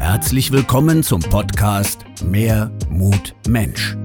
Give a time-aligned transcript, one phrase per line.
[0.00, 3.96] Herzlich willkommen zum Podcast Mehr Mut Mensch.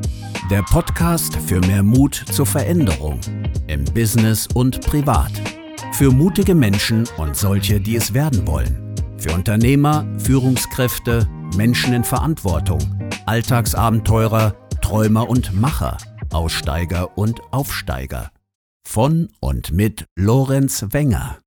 [0.51, 3.19] Der Podcast für mehr Mut zur Veränderung
[3.65, 5.31] im Business und privat.
[5.93, 8.93] Für mutige Menschen und solche, die es werden wollen.
[9.17, 12.79] Für Unternehmer, Führungskräfte, Menschen in Verantwortung,
[13.25, 15.97] Alltagsabenteurer, Träumer und Macher,
[16.33, 18.31] Aussteiger und Aufsteiger.
[18.83, 21.39] Von und mit Lorenz Wenger.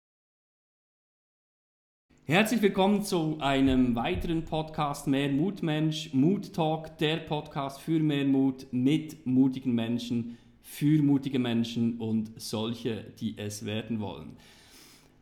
[2.24, 8.26] Herzlich willkommen zu einem weiteren Podcast Mehr Mut Mensch, Mut Talk, der Podcast für mehr
[8.26, 14.36] Mut mit mutigen Menschen, für mutige Menschen und solche, die es werden wollen.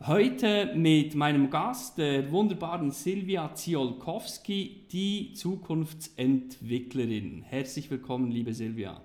[0.07, 7.43] Heute mit meinem Gast, der wunderbaren Silvia Ziolkowski, die Zukunftsentwicklerin.
[7.43, 9.01] Herzlich willkommen, liebe Silvia.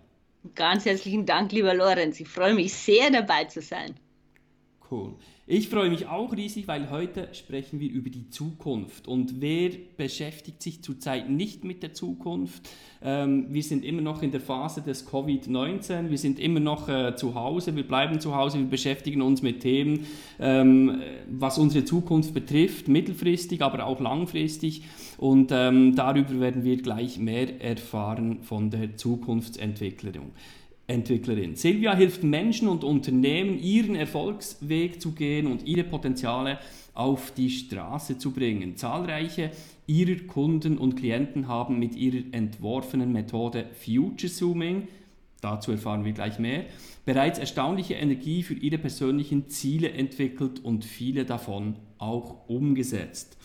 [0.56, 2.20] Ganz herzlichen Dank, lieber Lorenz.
[2.20, 3.96] Ich freue mich sehr, dabei zu sein.
[4.92, 5.14] Cool.
[5.46, 9.08] Ich freue mich auch riesig, weil heute sprechen wir über die Zukunft.
[9.08, 12.68] Und wer beschäftigt sich zurzeit nicht mit der Zukunft?
[13.04, 17.16] Ähm, wir sind immer noch in der Phase des Covid-19, wir sind immer noch äh,
[17.16, 20.08] zu Hause, wir bleiben zu Hause, wir beschäftigen uns mit Themen,
[20.40, 24.84] ähm, was unsere Zukunft betrifft, mittelfristig, aber auch langfristig.
[25.18, 30.32] Und ähm, darüber werden wir gleich mehr erfahren von der Zukunftsentwicklung.
[30.90, 31.56] Entwicklerin.
[31.56, 36.58] Silvia hilft Menschen und Unternehmen, ihren Erfolgsweg zu gehen und ihre Potenziale
[36.96, 38.76] auf die Straße zu bringen.
[38.76, 39.52] Zahlreiche
[39.86, 44.88] ihrer Kunden und Klienten haben mit ihrer entworfenen Methode Future Zooming,
[45.42, 46.66] dazu erfahren wir gleich mehr,
[47.06, 53.38] bereits erstaunliche Energie für ihre persönlichen Ziele entwickelt und viele davon auch umgesetzt.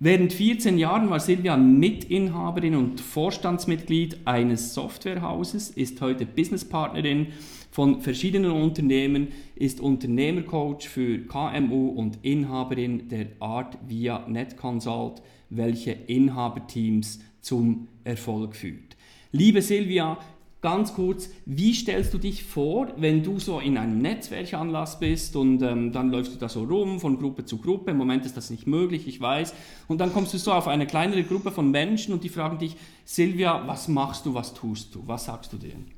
[0.00, 7.28] Während 14 Jahren war Silvia Mitinhaberin und Vorstandsmitglied eines Softwarehauses, ist heute Businesspartnerin
[7.70, 15.92] von verschiedenen Unternehmen, ist Unternehmercoach für KMU und Inhaberin der Art via Net Consult, welche
[15.92, 18.96] Inhaberteams zum Erfolg führt.
[19.30, 20.18] Liebe Silvia,
[20.64, 25.60] ganz kurz, wie stellst du dich vor, wenn du so in einem Netzwerkanlass bist und
[25.60, 27.90] ähm, dann läufst du da so rum von Gruppe zu Gruppe.
[27.90, 29.52] Im Moment ist das nicht möglich, ich weiß.
[29.88, 32.76] Und dann kommst du so auf eine kleinere Gruppe von Menschen und die fragen dich,
[33.04, 35.02] Silvia, was machst du, was tust du?
[35.04, 35.90] Was sagst du denen?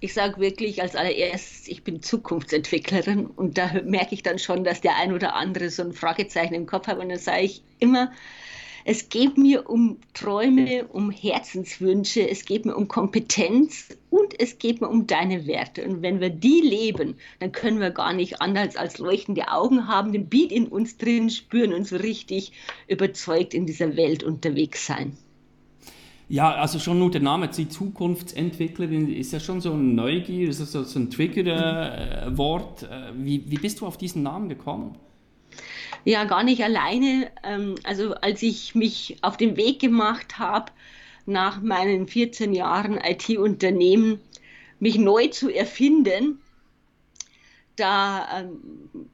[0.00, 4.80] Ich sage wirklich als allererstes, ich bin Zukunftsentwicklerin und da merke ich dann schon, dass
[4.80, 8.10] der ein oder andere so ein Fragezeichen im Kopf hat und dann sage ich immer,
[8.88, 14.80] es geht mir um Träume, um Herzenswünsche, es geht mir um Kompetenz und es geht
[14.80, 15.84] mir um deine Werte.
[15.84, 20.12] Und wenn wir die leben, dann können wir gar nicht anders als leuchtende Augen haben,
[20.12, 22.52] den Beat in uns drin spüren und so richtig
[22.86, 25.16] überzeugt in dieser Welt unterwegs sein.
[26.28, 30.58] Ja, also schon nur der Name, die Zukunftsentwicklerin, ist ja schon so ein Neugier, ist
[30.58, 32.84] so, so ein Trigger-Wort.
[32.84, 34.94] Äh, wie, wie bist du auf diesen Namen gekommen?
[36.06, 37.32] Ja, gar nicht alleine.
[37.42, 40.70] Ähm, also als ich mich auf den Weg gemacht habe,
[41.26, 44.20] nach meinen 14 Jahren IT-Unternehmen,
[44.78, 46.40] mich neu zu erfinden,
[47.74, 49.10] da ähm,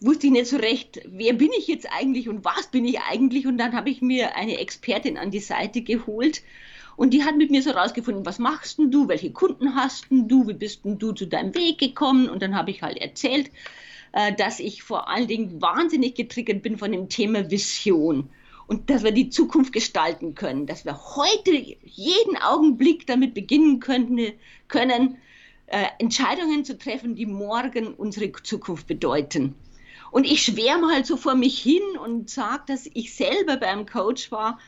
[0.00, 3.46] wusste ich nicht so recht, wer bin ich jetzt eigentlich und was bin ich eigentlich.
[3.46, 6.42] Und dann habe ich mir eine Expertin an die Seite geholt
[6.96, 10.28] und die hat mit mir so rausgefunden, was machst denn du, welche Kunden hast denn
[10.28, 12.28] du, wie bist denn du zu deinem Weg gekommen.
[12.28, 13.50] Und dann habe ich halt erzählt,
[14.12, 18.30] äh, dass ich vor allen Dingen wahnsinnig getriggert bin von dem Thema Vision
[18.66, 24.32] und dass wir die Zukunft gestalten können, dass wir heute jeden Augenblick damit beginnen können,
[24.68, 25.16] können
[25.66, 29.54] äh, Entscheidungen zu treffen, die morgen unsere Zukunft bedeuten.
[30.10, 34.30] Und ich schwärme halt so vor mich hin und sage, dass ich selber beim Coach
[34.30, 34.58] war,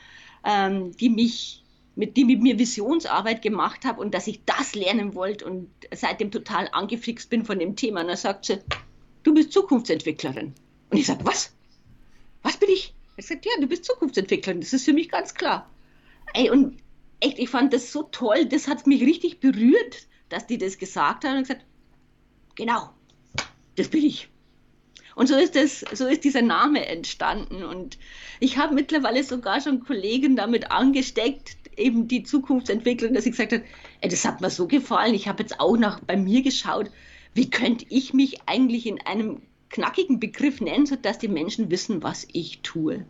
[0.43, 1.63] ähm, die mich
[1.95, 6.31] mit die mit mir Visionsarbeit gemacht habe und dass ich das lernen wollte und seitdem
[6.31, 8.01] total angefixt bin von dem Thema.
[8.01, 8.59] Und dann sagt sie,
[9.23, 10.53] du bist Zukunftsentwicklerin.
[10.89, 11.53] Und ich sage, was?
[12.43, 12.93] Was bin ich?
[13.17, 15.69] Er sagt, ja, du bist Zukunftsentwicklerin, das ist für mich ganz klar.
[16.33, 16.77] Ey, und
[17.19, 21.23] echt, ich fand das so toll, das hat mich richtig berührt, dass die das gesagt
[21.23, 21.65] haben und gesagt,
[22.55, 22.89] genau,
[23.75, 24.29] das bin ich.
[25.15, 27.63] Und so ist, das, so ist dieser Name entstanden.
[27.63, 27.97] Und
[28.39, 33.63] ich habe mittlerweile sogar schon Kollegen damit angesteckt, eben die Zukunftsentwicklung, dass ich gesagt habe,
[34.01, 35.13] das hat mir so gefallen.
[35.13, 36.89] Ich habe jetzt auch nach bei mir geschaut,
[37.33, 42.27] wie könnte ich mich eigentlich in einem knackigen Begriff nennen, sodass die Menschen wissen, was
[42.31, 43.05] ich tue.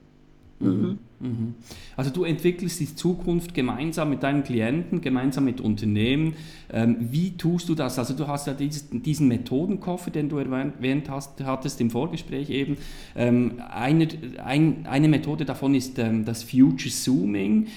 [0.61, 0.99] Mhm.
[1.19, 1.55] Mhm.
[1.95, 6.35] Also du entwickelst die Zukunft gemeinsam mit deinen Klienten, gemeinsam mit Unternehmen.
[6.71, 7.99] Ähm, wie tust du das?
[7.99, 12.77] Also du hast ja diesen Methodenkoffer, den du erwähnt hast, hattest im Vorgespräch eben.
[13.15, 14.07] Ähm, eine,
[14.43, 17.67] ein, eine Methode davon ist ähm, das Future Zooming.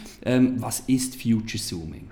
[0.56, 2.08] was ist Future Zooming?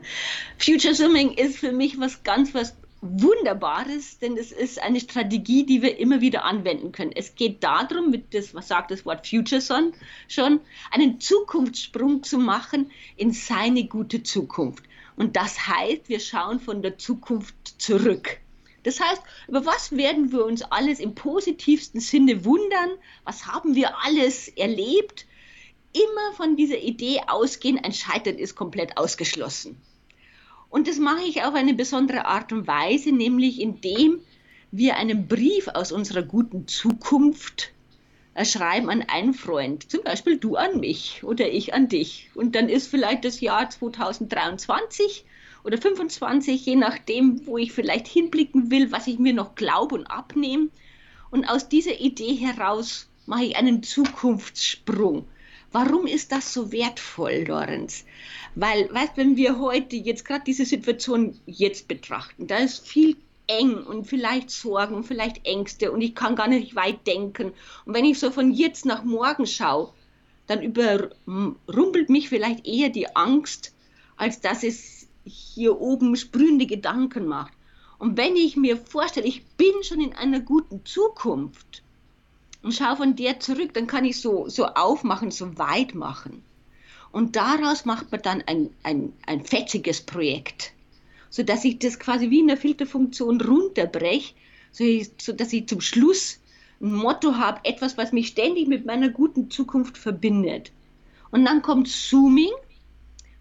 [0.58, 2.74] Future Zooming ist für mich was ganz was
[3.10, 7.12] Wunderbares, denn es ist eine Strategie, die wir immer wieder anwenden können.
[7.14, 9.92] Es geht darum, mit das, was sagt das Wort Future Son
[10.28, 10.60] schon,
[10.90, 14.84] einen Zukunftssprung zu machen in seine gute Zukunft.
[15.16, 18.38] Und das heißt, wir schauen von der Zukunft zurück.
[18.82, 22.90] Das heißt, über was werden wir uns alles im positivsten Sinne wundern?
[23.24, 25.26] Was haben wir alles erlebt?
[25.92, 29.80] Immer von dieser Idee ausgehen, ein Scheitern ist komplett ausgeschlossen.
[30.68, 34.20] Und das mache ich auf eine besondere Art und Weise, nämlich indem
[34.70, 37.72] wir einen Brief aus unserer guten Zukunft
[38.44, 39.90] schreiben an einen Freund.
[39.90, 42.30] Zum Beispiel du an mich oder ich an dich.
[42.34, 45.24] Und dann ist vielleicht das Jahr 2023
[45.64, 50.06] oder 25, je nachdem, wo ich vielleicht hinblicken will, was ich mir noch glaube und
[50.06, 50.68] abnehme.
[51.30, 55.26] Und aus dieser Idee heraus mache ich einen Zukunftssprung.
[55.78, 58.06] Warum ist das so wertvoll, Lorenz?
[58.54, 63.82] Weil, weißt, wenn wir heute jetzt gerade diese Situation jetzt betrachten, da ist viel eng
[63.82, 67.52] und vielleicht Sorgen vielleicht Ängste und ich kann gar nicht weit denken.
[67.84, 69.92] Und wenn ich so von jetzt nach morgen schaue,
[70.46, 73.74] dann überrumpelt mich vielleicht eher die Angst,
[74.16, 77.52] als dass es hier oben sprühende Gedanken macht.
[77.98, 81.82] Und wenn ich mir vorstelle, ich bin schon in einer guten Zukunft,
[82.66, 86.42] und schaue von der zurück, dann kann ich so, so aufmachen, so weit machen.
[87.12, 90.72] Und daraus macht man dann ein, ein, ein fetziges Projekt,
[91.30, 94.34] sodass ich das quasi wie in der Filterfunktion runterbreche,
[94.72, 96.40] sodass ich zum Schluss
[96.80, 100.72] ein Motto habe, etwas, was mich ständig mit meiner guten Zukunft verbindet.
[101.30, 102.50] Und dann kommt Zooming.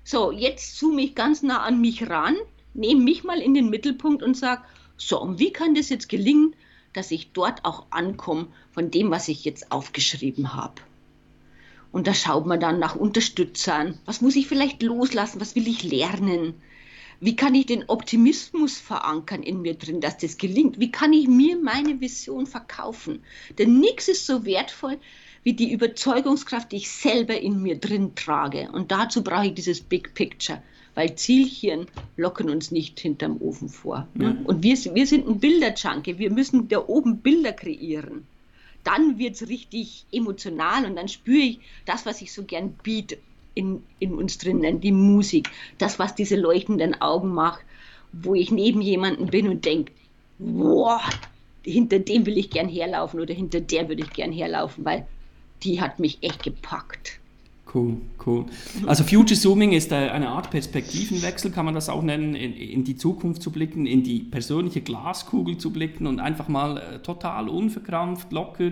[0.04, 2.36] So, jetzt zoome ich ganz nah an mich ran,
[2.76, 4.62] nehme mich mal in den Mittelpunkt und sage,
[4.98, 6.56] so, und wie kann das jetzt gelingen,
[6.96, 10.82] dass ich dort auch ankomme von dem, was ich jetzt aufgeschrieben habe.
[11.92, 13.98] Und da schaut man dann nach Unterstützern.
[14.06, 15.40] Was muss ich vielleicht loslassen?
[15.40, 16.62] Was will ich lernen?
[17.22, 20.80] Wie kann ich den Optimismus verankern in mir drin, dass das gelingt?
[20.80, 23.24] Wie kann ich mir meine Vision verkaufen?
[23.58, 24.98] Denn nichts ist so wertvoll
[25.44, 28.70] wie die Überzeugungskraft, die ich selber in mir drin trage.
[28.72, 30.62] Und dazu brauche ich dieses Big Picture
[30.96, 31.88] weil Zielchen
[32.18, 34.08] locken uns nicht hinterm Ofen vor.
[34.14, 34.38] Ne?
[34.40, 34.46] Ja.
[34.46, 38.26] Und wir, wir sind ein Bilderjunkie, wir müssen da oben Bilder kreieren.
[38.84, 43.18] Dann wird es richtig emotional und dann spüre ich das, was ich so gern biete
[43.56, 47.62] in, in uns drinnen, die Musik, das, was diese leuchtenden Augen macht,
[48.12, 49.92] wo ich neben jemanden bin und denke,
[50.38, 51.02] boah,
[51.64, 55.08] hinter dem will ich gern herlaufen oder hinter der würde ich gern herlaufen, weil
[55.64, 57.20] die hat mich echt gepackt.
[57.76, 58.46] Cool, cool.
[58.86, 62.86] Also Future Zooming ist äh, eine Art Perspektivenwechsel, kann man das auch nennen, in, in
[62.86, 67.50] die Zukunft zu blicken, in die persönliche Glaskugel zu blicken und einfach mal äh, total
[67.50, 68.72] unverkrampft, locker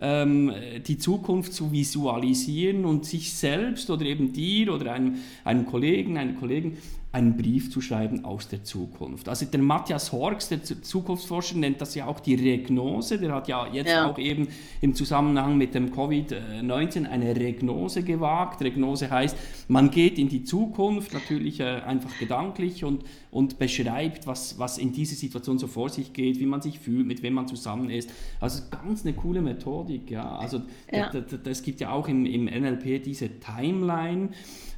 [0.00, 0.52] ähm,
[0.86, 6.34] die Zukunft zu visualisieren und sich selbst oder eben dir oder einem, einem Kollegen, einer
[6.34, 6.76] Kollegin
[7.14, 9.28] einen Brief zu schreiben aus der Zukunft.
[9.28, 13.18] Also der Matthias Horks, der Zukunftsforscher, nennt das ja auch die Regnose.
[13.18, 14.10] Der hat ja jetzt ja.
[14.10, 14.48] auch eben
[14.80, 18.62] im Zusammenhang mit dem Covid-19 eine Regnose gewagt.
[18.62, 19.36] Regnose heißt,
[19.68, 24.92] man geht in die Zukunft, natürlich äh, einfach gedanklich und, und beschreibt, was, was in
[24.92, 28.10] dieser Situation so vor sich geht, wie man sich fühlt, mit wem man zusammen ist.
[28.40, 30.10] Also ganz eine coole Methodik.
[30.10, 30.36] Ja.
[30.36, 30.62] Also
[30.92, 31.12] ja.
[31.44, 34.30] es gibt ja auch im, im NLP diese Timeline.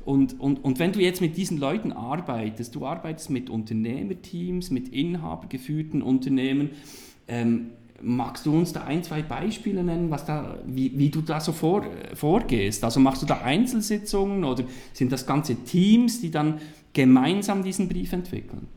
[0.07, 4.89] Und, und, und wenn du jetzt mit diesen Leuten arbeitest, du arbeitest mit Unternehmerteams, mit
[4.91, 6.71] inhabergeführten Unternehmen,
[7.27, 11.41] ähm, magst du uns da ein, zwei Beispiele nennen, was da, wie, wie du da
[11.41, 11.85] so vor,
[12.15, 12.85] vorgehst?
[12.85, 16.61] Also machst du da Einzelsitzungen oder sind das ganze Teams, die dann
[16.93, 18.69] gemeinsam diesen Brief entwickeln?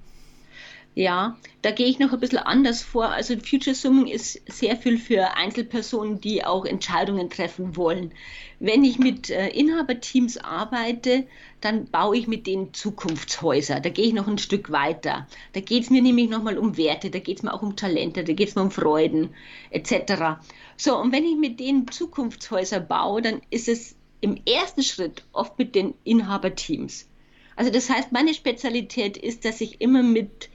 [0.95, 3.09] Ja, da gehe ich noch ein bisschen anders vor.
[3.09, 8.11] Also Future Summing ist sehr viel für Einzelpersonen, die auch Entscheidungen treffen wollen.
[8.59, 11.25] Wenn ich mit äh, Inhaberteams arbeite,
[11.61, 13.79] dann baue ich mit denen Zukunftshäuser.
[13.79, 15.27] Da gehe ich noch ein Stück weiter.
[15.53, 18.23] Da geht es mir nämlich nochmal um Werte, da geht es mir auch um Talente,
[18.23, 19.29] da geht es mir um Freuden
[19.69, 20.41] etc.
[20.75, 25.57] So, und wenn ich mit denen Zukunftshäuser baue, dann ist es im ersten Schritt oft
[25.59, 27.07] mit den Inhaberteams.
[27.55, 30.49] Also das heißt, meine Spezialität ist, dass ich immer mit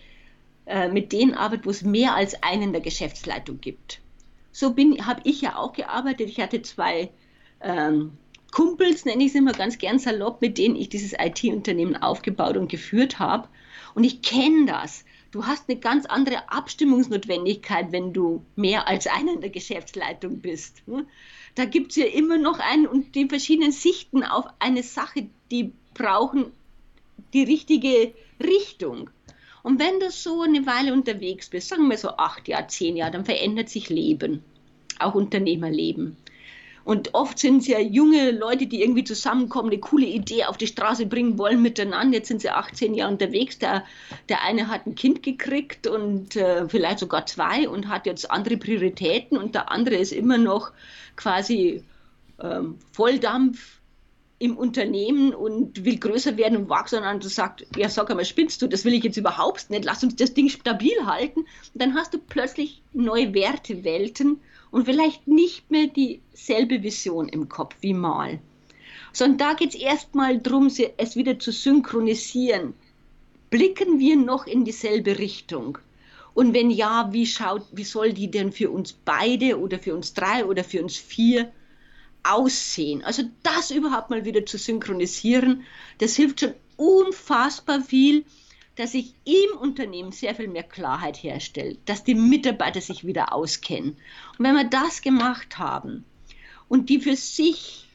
[0.66, 4.00] äh, mit denen arbeitet, wo es mehr als einen der Geschäftsleitung gibt.
[4.52, 6.28] So habe ich ja auch gearbeitet.
[6.28, 7.11] Ich hatte zwei
[7.61, 8.12] ähm,
[8.52, 12.71] Kumpels, nenne ich es immer ganz gern salopp, mit denen ich dieses IT-Unternehmen aufgebaut und
[12.71, 13.49] geführt habe.
[13.94, 15.04] Und ich kenne das.
[15.33, 20.85] Du hast eine ganz andere Abstimmungsnotwendigkeit, wenn du mehr als einer in der Geschäftsleitung bist.
[20.87, 21.09] Hm?
[21.56, 25.73] Da gibt es ja immer noch einen und die verschiedenen Sichten auf eine Sache, die
[25.92, 26.52] brauchen
[27.33, 29.11] die richtige Richtung.
[29.64, 33.12] Und wenn du so eine Weile unterwegs bist, sagen wir so acht Jahre, zehn Jahre,
[33.12, 34.44] dann verändert sich Leben,
[34.99, 36.18] auch Unternehmerleben.
[36.85, 40.66] Und oft sind es ja junge Leute, die irgendwie zusammenkommen, eine coole Idee auf die
[40.66, 42.18] Straße bringen wollen miteinander.
[42.18, 43.59] Jetzt sind sie 18 Jahre unterwegs.
[43.59, 43.85] Der,
[44.28, 48.59] der eine hat ein Kind gekriegt und äh, vielleicht sogar zwei und hat jetzt andere
[48.59, 50.73] Prioritäten und der andere ist immer noch
[51.16, 51.83] quasi
[52.38, 53.80] ähm, Volldampf
[54.38, 58.61] im Unternehmen und will größer werden und wachsen und du sagst, ja sag einmal, spinnst
[58.61, 61.41] du, das will ich jetzt überhaupt nicht, lass uns das Ding stabil halten.
[61.41, 61.49] Und
[61.83, 67.95] dann hast du plötzlich neue Wertewelten und vielleicht nicht mehr dieselbe Vision im Kopf wie
[67.95, 68.41] mal.
[69.12, 72.75] Sondern da geht es erstmal darum, es wieder zu synchronisieren.
[73.50, 75.79] Blicken wir noch in dieselbe Richtung?
[76.35, 80.12] Und wenn ja, wie, schaut, wie soll die denn für uns beide oder für uns
[80.12, 81.53] drei oder für uns vier
[82.25, 83.04] aussehen?
[83.04, 85.64] Also das überhaupt mal wieder zu synchronisieren,
[85.99, 88.25] das hilft schon unfassbar viel,
[88.76, 93.97] dass sich im Unternehmen sehr viel mehr Klarheit herstellt, dass die Mitarbeiter sich wieder auskennen.
[94.38, 96.04] Und wenn wir das gemacht haben
[96.69, 97.88] und die für sich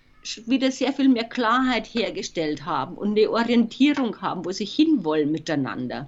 [0.46, 6.08] wieder sehr viel mehr Klarheit hergestellt haben und eine Orientierung haben, wo sie hinwollen miteinander,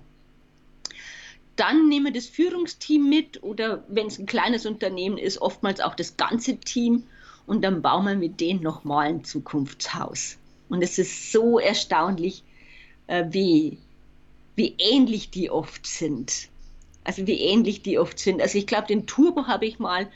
[1.56, 5.96] dann nehmen wir das Führungsteam mit oder wenn es ein kleines Unternehmen ist, oftmals auch
[5.96, 7.04] das ganze Team
[7.46, 10.38] und dann bauen wir mit denen nochmal ein Zukunftshaus.
[10.70, 12.44] Und es ist so erstaunlich,
[13.08, 13.78] äh, wie
[14.56, 16.50] wie ähnlich die oft sind.
[17.04, 18.42] Also wie ähnlich die oft sind.
[18.42, 20.08] Also ich glaube, den Turbo habe ich mal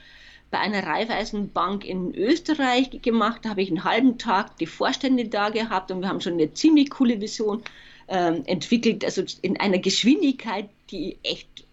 [0.51, 3.41] bei einer Raiffeisenbank in Österreich gemacht.
[3.44, 6.53] Da habe ich einen halben Tag die Vorstände da gehabt und wir haben schon eine
[6.53, 7.63] ziemlich coole Vision
[8.08, 11.65] ähm, entwickelt, also in einer Geschwindigkeit, die echt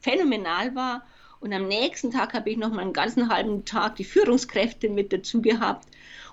[0.00, 1.06] phänomenal war.
[1.44, 5.12] Und am nächsten Tag habe ich noch mal einen ganzen halben Tag die Führungskräfte mit
[5.12, 5.86] dazu gehabt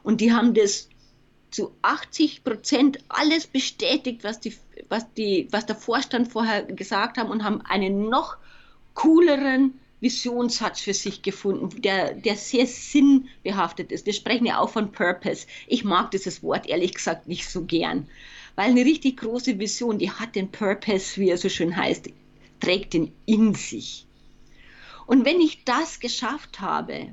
[0.04, 0.88] und die haben das
[1.50, 4.56] zu 80 Prozent alles bestätigt, was, die,
[4.88, 8.38] was, die, was der Vorstand vorher gesagt haben und haben einen noch
[8.94, 14.06] cooleren Visionssatz für sich gefunden, der, der sehr sinnbehaftet ist.
[14.06, 15.46] Wir sprechen ja auch von Purpose.
[15.68, 18.08] Ich mag dieses Wort ehrlich gesagt nicht so gern,
[18.56, 22.08] weil eine richtig große Vision, die hat den Purpose, wie er so schön heißt,
[22.62, 24.08] trägt den in sich.
[25.06, 27.10] Und wenn ich das geschafft habe,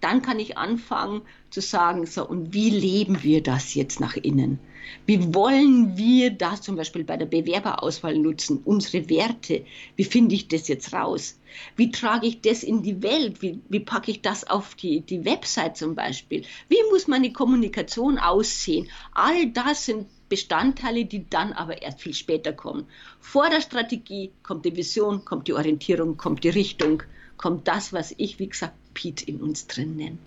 [0.00, 4.58] dann kann ich anfangen zu sagen, so, und wie leben wir das jetzt nach innen?
[5.06, 8.62] Wie wollen wir das zum Beispiel bei der Bewerberauswahl nutzen?
[8.64, 9.64] Unsere Werte,
[9.96, 11.38] wie finde ich das jetzt raus?
[11.76, 13.42] Wie trage ich das in die Welt?
[13.42, 16.44] Wie, wie packe ich das auf die, die Website zum Beispiel?
[16.68, 18.88] Wie muss meine Kommunikation aussehen?
[19.12, 22.86] All das sind Bestandteile, die dann aber erst viel später kommen.
[23.18, 27.02] Vor der Strategie kommt die Vision, kommt die Orientierung, kommt die Richtung,
[27.38, 30.18] kommt das, was ich, wie gesagt, Pete in uns drin nenne.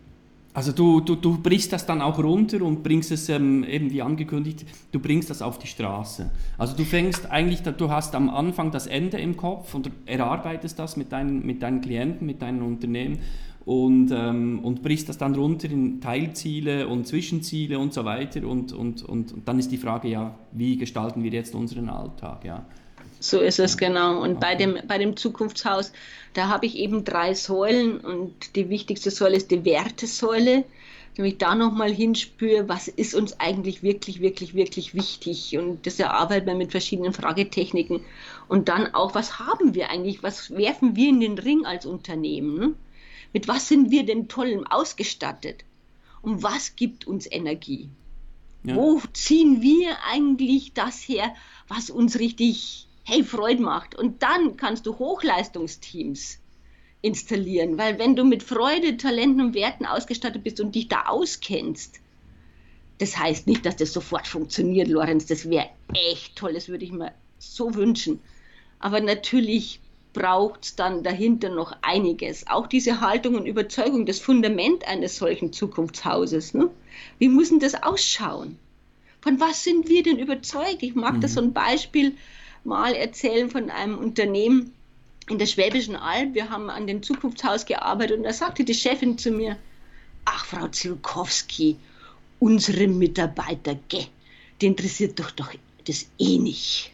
[0.54, 4.02] Also du, du, du brichst das dann auch runter und bringst es ähm, eben wie
[4.02, 6.30] angekündigt, du bringst das auf die Straße.
[6.58, 10.98] Also du fängst eigentlich, du hast am Anfang das Ende im Kopf und erarbeitest das
[10.98, 13.20] mit deinen, mit deinen Klienten, mit deinen Unternehmen
[13.64, 18.74] und, ähm, und brichst das dann runter in Teilziele und Zwischenziele und so weiter und,
[18.74, 22.66] und, und, und dann ist die Frage ja, wie gestalten wir jetzt unseren Alltag, ja.
[23.22, 24.20] So ist es genau.
[24.20, 25.94] Und bei, dem, bei dem Zukunftshaus,
[26.34, 30.66] da habe ich eben drei Säulen und die wichtigste Säule ist die Wertesäule.
[31.16, 35.56] Wenn ich da nochmal hinspüre, was ist uns eigentlich wirklich, wirklich, wirklich wichtig?
[35.56, 38.00] Und das erarbeitet man mit verschiedenen Fragetechniken.
[38.48, 40.24] Und dann auch, was haben wir eigentlich?
[40.24, 42.76] Was werfen wir in den Ring als Unternehmen?
[43.34, 45.64] Mit was sind wir denn toll ausgestattet?
[46.24, 47.90] Und was gibt uns Energie?
[48.64, 48.76] Ja.
[48.76, 51.36] Wo ziehen wir eigentlich das her,
[51.68, 53.96] was uns richtig hey, Freude macht.
[53.96, 56.40] Und dann kannst du Hochleistungsteams
[57.02, 62.00] installieren, weil wenn du mit Freude, Talenten und Werten ausgestattet bist und dich da auskennst,
[63.00, 66.92] das heißt nicht, dass das sofort funktioniert, Lorenz, das wäre echt toll, das würde ich
[66.92, 68.20] mir so wünschen.
[68.80, 69.80] Aber natürlich
[70.14, 72.48] braucht es dann dahinter noch einiges.
[72.48, 76.54] Auch diese Haltung und Überzeugung, das Fundament eines solchen Zukunftshauses.
[76.54, 76.70] Ne?
[77.18, 78.60] Wie muss denn das ausschauen?
[79.22, 80.82] Von was sind wir denn überzeugt?
[80.82, 81.22] Ich mag mhm.
[81.22, 82.16] das so ein Beispiel
[82.64, 84.74] mal erzählen von einem Unternehmen
[85.30, 86.34] in der Schwäbischen Alb.
[86.34, 89.58] Wir haben an dem Zukunftshaus gearbeitet und da sagte die Chefin zu mir,
[90.26, 91.78] ach Frau Zilkowski,
[92.40, 94.08] unsere Mitarbeiter, gell,
[94.60, 95.54] die interessiert doch doch
[95.86, 96.92] das eh nicht.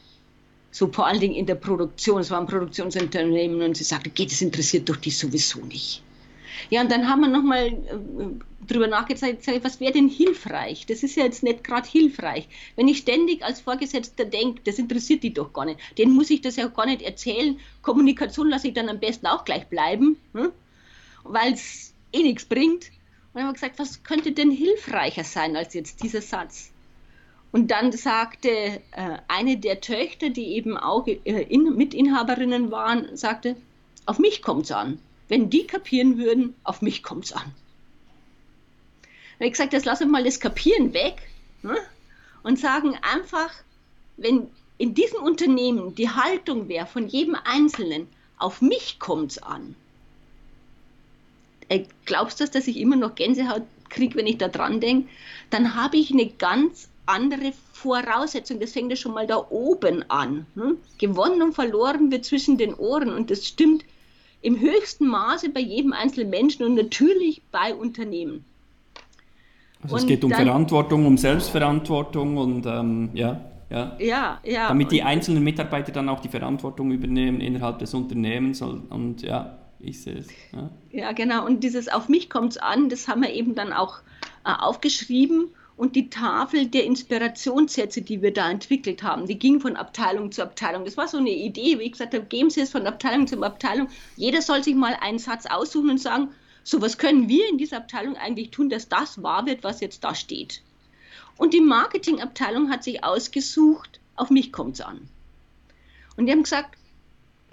[0.71, 4.31] So vor allen Dingen in der Produktion, es war ein Produktionsunternehmen und sie sagte, geht,
[4.31, 6.03] das interessiert doch die sowieso nicht.
[6.69, 9.23] Ja, und dann haben wir nochmal äh, drüber nachgedacht,
[9.63, 10.85] was wäre denn hilfreich?
[10.85, 12.47] Das ist ja jetzt nicht gerade hilfreich.
[12.75, 16.41] Wenn ich ständig als Vorgesetzter denke, das interessiert die doch gar nicht, denen muss ich
[16.41, 17.59] das ja gar nicht erzählen.
[17.81, 20.51] Kommunikation lasse ich dann am besten auch gleich bleiben, hm?
[21.23, 22.91] weil es eh nichts bringt.
[23.33, 26.71] dann haben wir gesagt, was könnte denn hilfreicher sein als jetzt dieser Satz?
[27.51, 33.55] Und dann sagte äh, eine der Töchter, die eben auch äh, in, Mitinhaberinnen waren, sagte,
[34.05, 34.99] auf mich kommt es an.
[35.27, 37.53] Wenn die kapieren würden, auf mich kommt es an.
[39.03, 41.15] Dann habe ich gesagt, jetzt lass uns mal das Kapieren weg
[41.61, 41.77] ne?
[42.43, 43.51] und sagen einfach,
[44.17, 48.07] wenn in diesem Unternehmen die Haltung wäre von jedem Einzelnen,
[48.37, 49.75] auf mich kommt es an.
[51.69, 55.09] Äh, glaubst du, dass ich immer noch Gänsehaut kriege, wenn ich da dran denke?
[55.49, 58.59] Dann habe ich eine ganz andere Voraussetzung.
[58.59, 60.45] Das fängt ja schon mal da oben an.
[60.55, 60.77] Hm?
[60.97, 63.83] Gewonnen und verloren wird zwischen den Ohren und das stimmt
[64.47, 68.45] im höchsten Maße bei jedem einzelnen Menschen und natürlich bei Unternehmen.
[69.83, 73.97] Also und es geht um dann, Verantwortung, um Selbstverantwortung und ähm, ja, ja.
[73.99, 74.69] Ja, ja.
[74.69, 80.01] Damit die einzelnen Mitarbeiter dann auch die Verantwortung übernehmen innerhalb des Unternehmens und ja, ich
[80.01, 80.29] sehe es.
[80.53, 80.69] Ja.
[80.91, 81.45] ja, genau.
[81.45, 83.99] Und dieses Auf mich kommt es an, das haben wir eben dann auch
[84.45, 89.77] äh, aufgeschrieben und die Tafel der Inspirationssätze, die wir da entwickelt haben, die ging von
[89.77, 90.83] Abteilung zu Abteilung.
[90.83, 93.41] Das war so eine Idee, wie ich gesagt habe, geben Sie es von Abteilung zu
[93.43, 93.87] Abteilung.
[94.15, 96.29] Jeder soll sich mal einen Satz aussuchen und sagen,
[96.63, 100.03] so was können wir in dieser Abteilung eigentlich tun, dass das wahr wird, was jetzt
[100.03, 100.63] da steht.
[101.37, 105.07] Und die Marketingabteilung hat sich ausgesucht, auf mich kommt es an.
[106.17, 106.75] Und die haben gesagt,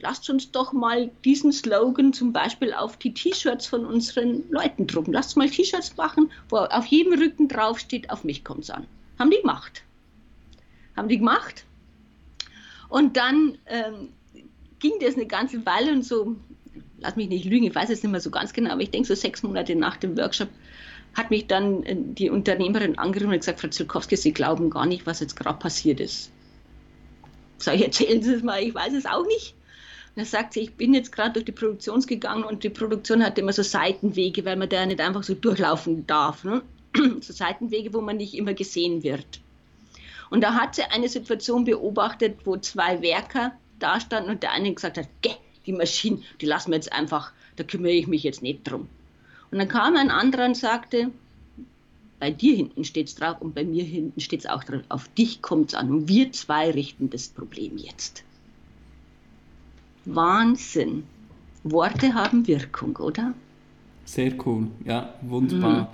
[0.04, 5.14] lasst uns doch mal diesen Slogan zum Beispiel auf die T-Shirts von unseren Leuten drucken.
[5.14, 8.86] Lasst mal T-Shirts machen, wo auf jedem Rücken drauf steht, auf mich kommt es an.
[9.18, 9.82] Haben die gemacht.
[10.94, 11.64] Haben die gemacht.
[12.90, 14.10] Und dann ähm,
[14.78, 16.36] ging das eine ganze Weile und so,
[16.98, 19.08] lass mich nicht lügen, ich weiß es nicht mehr so ganz genau, aber ich denke
[19.08, 20.50] so sechs Monate nach dem Workshop
[21.14, 25.06] hat mich dann äh, die Unternehmerin angerufen und gesagt, Frau Zulkowski, Sie glauben gar nicht,
[25.06, 26.30] was jetzt gerade passiert ist.
[27.56, 29.54] Sag ich, erzählen Sie es mal, ich weiß es auch nicht.
[30.14, 33.24] Und er sagt sie, ich bin jetzt gerade durch die Produktion gegangen und die Produktion
[33.24, 36.44] hat immer so Seitenwege, weil man da nicht einfach so durchlaufen darf.
[36.44, 36.62] Ne?
[37.20, 39.40] So Seitenwege, wo man nicht immer gesehen wird.
[40.30, 44.72] Und da hat sie eine Situation beobachtet, wo zwei Werker da standen und der eine
[44.72, 45.34] gesagt hat, Geh,
[45.66, 48.88] die Maschine, die lassen wir jetzt einfach, da kümmere ich mich jetzt nicht drum.
[49.50, 51.10] Und dann kam ein anderer und sagte,
[52.20, 55.08] bei dir hinten steht es drauf und bei mir hinten steht es auch drauf, auf
[55.08, 58.24] dich kommt es an und wir zwei richten das Problem jetzt.
[60.04, 61.04] Wahnsinn.
[61.62, 63.34] Worte haben Wirkung, oder?
[64.04, 65.82] Sehr cool, ja, wunderbar.
[65.82, 65.86] Mhm.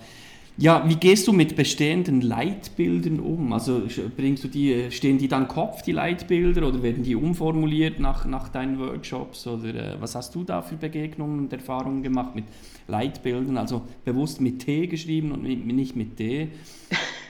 [0.61, 3.53] Ja, wie gehst du mit bestehenden Leitbildern um?
[3.55, 3.83] Also
[4.14, 8.51] bringst du die, stehen die dann Kopf, die Leitbilder, oder werden die umformuliert nach, nach
[8.51, 9.46] deinen Workshops?
[9.46, 12.44] Oder äh, was hast du da für Begegnungen und Erfahrungen gemacht mit
[12.88, 13.57] Leitbildern?
[13.57, 16.49] Also bewusst mit T geschrieben und nicht mit D?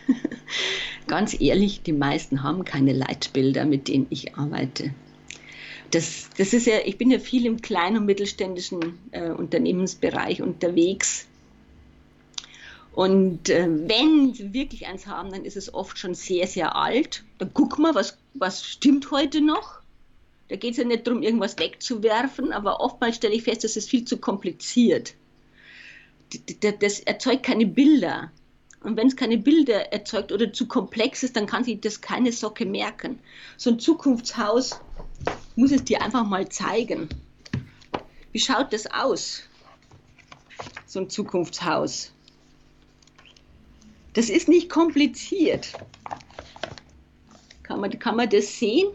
[1.07, 4.93] Ganz ehrlich, die meisten haben keine Leitbilder, mit denen ich arbeite
[5.91, 11.27] das, das ist ja, ich bin ja viel im kleinen und mittelständischen äh, Unternehmensbereich unterwegs.
[12.93, 17.25] Und äh, wenn sie wirklich eins haben, dann ist es oft schon sehr, sehr alt.
[17.39, 19.81] Dann guck mal, was, was stimmt heute noch.
[20.49, 23.89] Da geht es ja nicht darum, irgendwas wegzuwerfen, aber oftmals stelle ich fest, das ist
[23.89, 25.15] viel zu kompliziert.
[26.81, 28.33] Das erzeugt keine Bilder.
[28.83, 32.33] Und wenn es keine Bilder erzeugt oder zu komplex ist, dann kann sich das keine
[32.33, 33.21] Socke merken.
[33.57, 34.81] So ein Zukunftshaus
[35.57, 37.09] muss es dir einfach mal zeigen.
[38.33, 39.43] Wie schaut das aus?
[40.87, 42.13] So ein Zukunftshaus.
[44.15, 45.73] Das ist nicht kompliziert.
[47.63, 48.89] Kann man, kann man das sehen?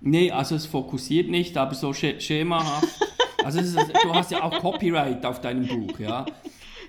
[0.00, 3.00] Nee, also es fokussiert nicht, aber so schemahaft.
[3.42, 6.26] Also ist, du hast ja auch Copyright auf deinem Buch, ja.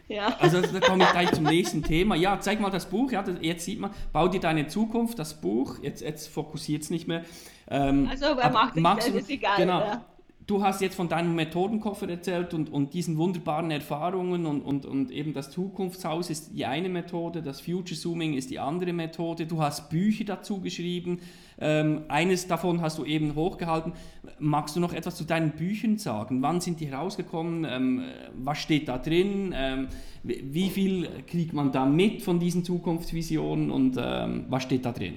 [0.07, 0.35] Ja.
[0.39, 2.15] Also da komme ich gleich zum nächsten Thema.
[2.15, 3.11] Ja, zeig mal das Buch.
[3.11, 5.77] Ja, das, jetzt sieht man, bau dir deine Zukunft, das Buch.
[5.81, 7.23] Jetzt, jetzt fokussiert es nicht mehr.
[7.67, 9.57] Ähm, also, wer macht das, ist egal.
[9.57, 9.79] Genau.
[9.79, 10.05] Ja.
[10.47, 15.09] Du hast jetzt von deinem Methodenkoffer erzählt und, und diesen wunderbaren Erfahrungen und, und, und
[15.09, 19.47] eben das Zukunftshaus ist die eine Methode, das Future Zooming ist die andere Methode.
[19.47, 21.19] Du hast Bücher dazu geschrieben.
[21.57, 23.93] Ähm, eines davon hast du eben hochgehalten.
[24.37, 26.43] Magst du noch etwas zu deinen Büchern sagen?
[26.43, 27.65] Wann sind die herausgekommen?
[27.67, 28.03] Ähm,
[28.35, 29.51] was steht da drin?
[29.57, 29.87] Ähm,
[30.21, 35.15] wie viel kriegt man da mit von diesen Zukunftsvisionen und ähm, was steht da drin?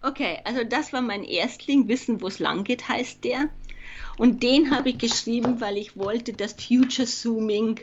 [0.00, 3.48] Okay, also das war mein Erstling, Wissen, wo es lang geht, heißt der.
[4.16, 7.80] Und den habe ich geschrieben, weil ich wollte, dass Future Zooming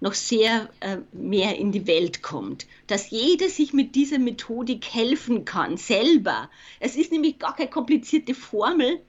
[0.00, 2.66] noch sehr äh, mehr in die Welt kommt.
[2.88, 6.50] Dass jeder sich mit dieser Methodik helfen kann, selber.
[6.80, 9.00] Es ist nämlich gar keine komplizierte Formel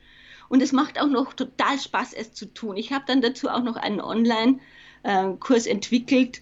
[0.49, 2.77] und es macht auch noch total Spaß, es zu tun.
[2.77, 6.41] Ich habe dann dazu auch noch einen Online-Kurs äh, entwickelt.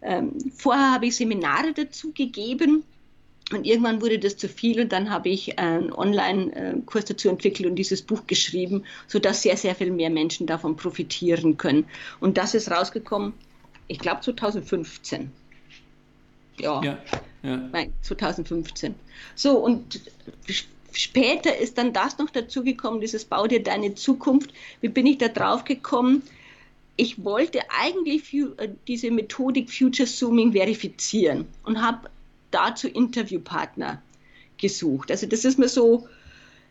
[0.00, 2.84] Ähm, vorher habe ich Seminare dazu gegeben
[3.52, 7.76] und irgendwann wurde das zu viel und dann habe ich einen Online-Kurs dazu entwickelt und
[7.76, 11.86] dieses Buch geschrieben, sodass sehr, sehr viel mehr Menschen davon profitieren können.
[12.20, 13.32] Und das ist rausgekommen
[13.88, 15.32] ich glaube 2015.
[16.60, 16.82] Ja.
[16.82, 16.98] ja,
[17.42, 17.56] ja.
[17.56, 18.94] Nein, 2015.
[19.34, 20.00] So, und
[20.92, 24.52] später ist dann das noch dazugekommen, dieses Bau dir deine Zukunft.
[24.80, 26.22] Wie bin ich da drauf gekommen?
[26.96, 32.10] Ich wollte eigentlich äh, diese Methodik Future Zooming verifizieren und habe
[32.50, 34.02] dazu Interviewpartner
[34.58, 35.10] gesucht.
[35.10, 36.08] Also das ist mir so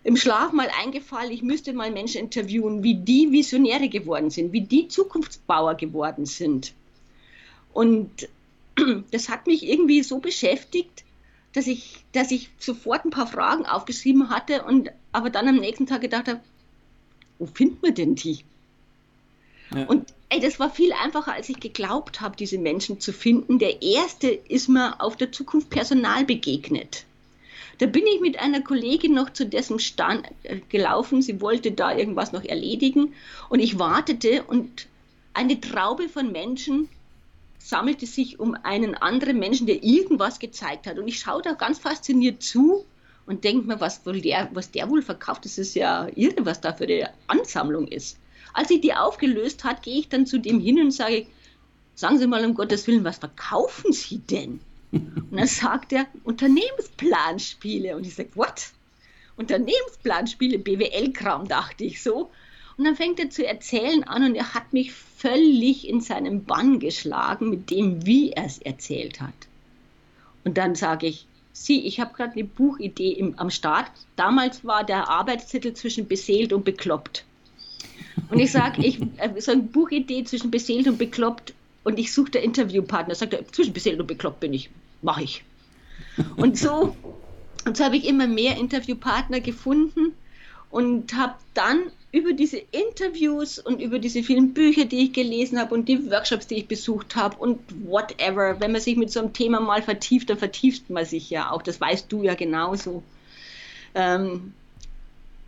[0.04, 4.62] im Schlaf mal eingefallen, ich müsste mal Menschen interviewen, wie die Visionäre geworden sind, wie
[4.62, 6.74] die Zukunftsbauer geworden sind.
[7.74, 8.30] Und
[9.12, 11.04] das hat mich irgendwie so beschäftigt,
[11.54, 15.88] dass ich, dass ich sofort ein paar Fragen aufgeschrieben hatte und aber dann am nächsten
[15.88, 16.40] Tag gedacht habe,
[17.40, 18.40] wo findet man denn die?
[19.74, 19.86] Ja.
[19.86, 23.60] Und ey, das war viel einfacher, als ich geglaubt habe, diese Menschen zu finden.
[23.60, 27.06] Der erste ist mir auf der Zukunft Personal begegnet.
[27.80, 31.22] Da bin ich mit einer Kollegin noch zu dessen Stand äh, gelaufen.
[31.22, 33.14] Sie wollte da irgendwas noch erledigen
[33.50, 34.88] und ich wartete und
[35.34, 36.90] eine Traube von Menschen
[37.60, 40.98] sammelte sich um einen anderen Menschen, der irgendwas gezeigt hat.
[40.98, 42.86] Und ich schaue da ganz fasziniert zu
[43.28, 46.62] und denke mir, was, wohl der, was der wohl verkauft, das ist ja irre, was
[46.62, 48.18] da für eine Ansammlung ist.
[48.58, 51.28] Als ich die aufgelöst hat, gehe ich dann zu dem hin und sage,
[51.94, 54.62] sagen Sie mal um Gottes Willen, was verkaufen Sie denn?
[54.92, 57.96] Und dann sagt er, Unternehmensplanspiele.
[57.96, 58.72] Und ich sage, what?
[59.36, 62.32] Unternehmensplanspiele, BWL-Kram, dachte ich so.
[62.78, 66.80] Und dann fängt er zu erzählen an und er hat mich völlig in seinen Bann
[66.80, 69.36] geschlagen mit dem, wie er es erzählt hat.
[70.44, 73.92] Und dann sage ich, Sie, ich habe gerade eine Buchidee im, am Start.
[74.16, 77.24] Damals war der Arbeitstitel zwischen beseelt und bekloppt.
[78.30, 82.32] Und ich sage, ich äh, so eine Buchidee zwischen beseelt und bekloppt und ich suche
[82.32, 83.16] der Interviewpartner.
[83.16, 84.70] Sagt er, zwischen beseelt und bekloppt bin ich,
[85.02, 85.44] mache ich.
[86.36, 86.96] Und so,
[87.66, 90.14] und so habe ich immer mehr Interviewpartner gefunden
[90.70, 95.74] und habe dann über diese Interviews und über diese vielen Bücher, die ich gelesen habe
[95.74, 99.34] und die Workshops, die ich besucht habe und whatever, wenn man sich mit so einem
[99.34, 101.62] Thema mal vertieft, dann vertieft man sich ja auch.
[101.62, 103.04] Das weißt du ja genauso.
[103.94, 104.54] Ähm,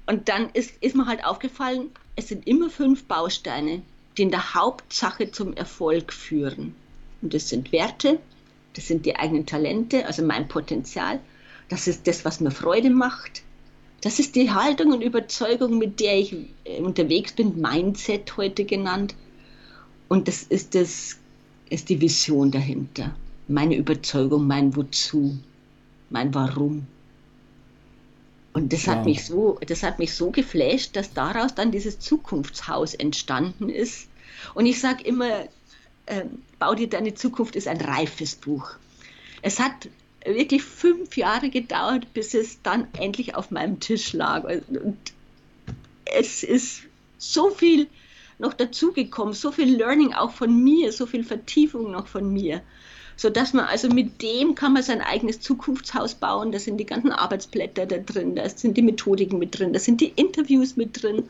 [0.06, 3.82] und dann ist, ist mir halt aufgefallen, es sind immer fünf Bausteine,
[4.18, 6.76] die in der Hauptsache zum Erfolg führen.
[7.22, 8.20] Und das sind Werte,
[8.74, 11.22] das sind die eigenen Talente, also mein Potenzial,
[11.70, 13.44] das ist das, was mir Freude macht,
[14.02, 19.16] das ist die Haltung und Überzeugung, mit der ich äh, unterwegs bin, Mindset heute genannt.
[20.10, 21.18] Und das ist, das
[21.70, 23.16] ist die Vision dahinter.
[23.48, 25.38] Meine Überzeugung, mein Wozu,
[26.10, 26.86] mein Warum.
[28.54, 28.96] Und das wow.
[28.96, 34.08] hat mich so, das hat mich so geflasht, dass daraus dann dieses Zukunftshaus entstanden ist.
[34.54, 35.48] Und ich sage immer,
[36.06, 36.26] äh,
[36.58, 38.72] bau dir deine Zukunft ist ein reifes Buch.
[39.42, 39.90] Es hat
[40.26, 44.44] wirklich fünf Jahre gedauert, bis es dann endlich auf meinem Tisch lag.
[44.44, 44.98] Und
[46.06, 46.82] es ist
[47.18, 47.88] so viel
[48.40, 52.62] noch dazugekommen, so viel Learning auch von mir, so viel Vertiefung noch von mir,
[53.20, 56.54] so dass man also mit dem kann man sein eigenes Zukunftshaus bauen.
[56.54, 60.00] Da sind die ganzen Arbeitsblätter da drin, da sind die Methodiken mit drin, da sind
[60.00, 61.24] die Interviews mit drin,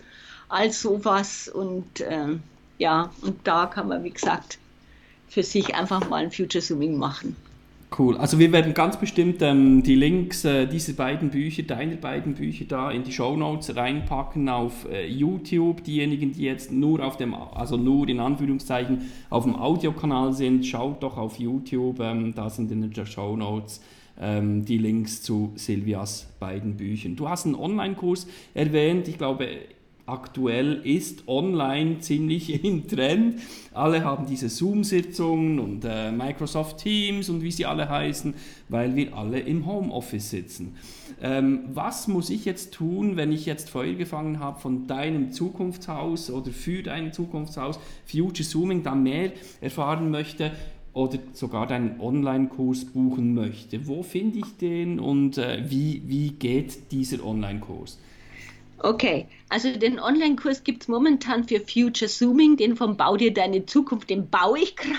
[0.50, 2.38] all sowas und äh,
[2.78, 4.60] ja, und da kann man wie gesagt
[5.30, 7.36] für sich einfach mal ein Future Zooming machen.
[7.98, 8.18] Cool.
[8.18, 12.66] Also wir werden ganz bestimmt ähm, die Links äh, dieser beiden Bücher, deiner beiden Bücher
[12.68, 15.84] da in die Show Notes reinpacken auf äh, YouTube.
[15.84, 21.02] Diejenigen, die jetzt nur auf dem, also nur in Anführungszeichen auf dem Audiokanal sind, schaut
[21.02, 22.00] doch auf YouTube.
[22.00, 23.82] Ähm, da sind in den Show Notes
[24.20, 27.16] ähm, die Links zu Silvias beiden Büchern.
[27.16, 29.08] Du hast einen Online-Kurs erwähnt.
[29.08, 29.48] Ich glaube,
[30.10, 33.40] aktuell ist online ziemlich in Trend.
[33.74, 38.34] Alle haben diese Zoom-Sitzungen und äh, Microsoft Teams und wie sie alle heißen,
[38.68, 40.76] weil wir alle im Homeoffice sitzen.
[41.22, 46.32] Ähm, was muss ich jetzt tun, wenn ich jetzt Feuer gefangen habe von deinem Zukunftshaus
[46.32, 50.52] oder für dein Zukunftshaus, Future Zooming, da mehr erfahren möchte?
[50.92, 53.88] oder sogar deinen Online-Kurs buchen möchte.
[53.88, 58.00] Wo finde ich den und äh, wie, wie geht dieser Online-Kurs?
[58.82, 63.66] Okay, also den Online-Kurs gibt es momentan für Future Zooming, den vom Bau dir deine
[63.66, 64.98] Zukunft, den baue ich gerade.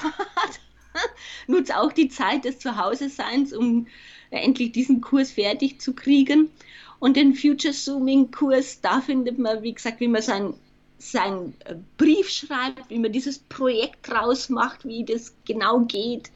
[1.46, 3.86] Nutze auch die Zeit des Zuhause-Seins, um
[4.30, 6.50] endlich diesen Kurs fertig zu kriegen.
[6.98, 10.52] Und den Future Zooming-Kurs, da findet man, wie gesagt, wie man sein,
[10.98, 16.30] sein äh, Brief schreibt, wie man dieses Projekt draus macht, wie das genau geht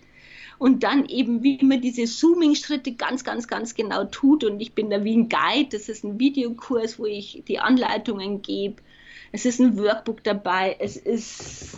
[0.58, 4.44] und dann eben, wie man diese Zooming-Schritte ganz, ganz, ganz genau tut.
[4.44, 5.70] Und ich bin da wie ein Guide.
[5.70, 8.76] Das ist ein Videokurs, wo ich die Anleitungen gebe.
[9.32, 10.76] Es ist ein Workbook dabei.
[10.78, 11.76] Es ist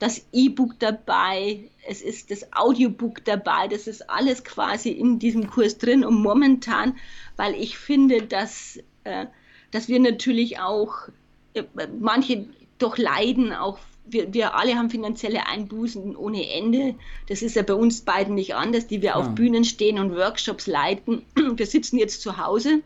[0.00, 1.70] das E-Book dabei.
[1.86, 3.68] Es ist das Audiobook dabei.
[3.68, 6.04] Das ist alles quasi in diesem Kurs drin.
[6.04, 6.96] Und momentan,
[7.36, 9.26] weil ich finde, dass, äh,
[9.70, 11.08] dass wir natürlich auch,
[11.54, 11.64] äh,
[11.98, 12.46] manche
[12.78, 13.78] doch leiden auch
[14.12, 16.94] wir, wir alle haben finanzielle Einbußen ohne Ende.
[17.28, 19.14] Das ist ja bei uns beiden nicht anders, die wir ja.
[19.14, 21.22] auf Bühnen stehen und Workshops leiten.
[21.56, 22.82] Wir sitzen jetzt zu Hause.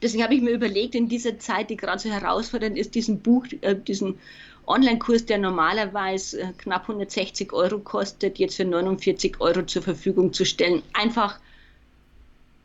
[0.00, 3.46] Deswegen habe ich mir überlegt, in dieser Zeit, die gerade so herausfordernd ist, diesen Buch,
[3.62, 4.18] äh, diesen
[4.66, 10.44] Online-Kurs, der normalerweise äh, knapp 160 Euro kostet, jetzt für 49 Euro zur Verfügung zu
[10.44, 10.82] stellen.
[10.92, 11.40] Einfach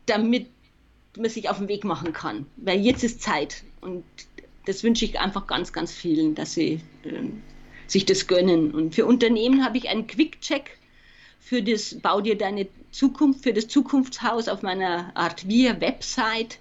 [0.06, 0.46] damit
[1.16, 2.46] man sich auf den Weg machen kann.
[2.56, 3.62] Weil jetzt ist Zeit.
[3.80, 4.04] Und
[4.66, 7.10] das wünsche ich einfach ganz, ganz vielen, dass sie äh,
[7.86, 8.72] sich das gönnen.
[8.72, 10.78] Und für Unternehmen habe ich einen Quick-Check
[11.40, 16.58] für das Bau dir deine Zukunft, für das Zukunftshaus auf meiner Art Wir Website.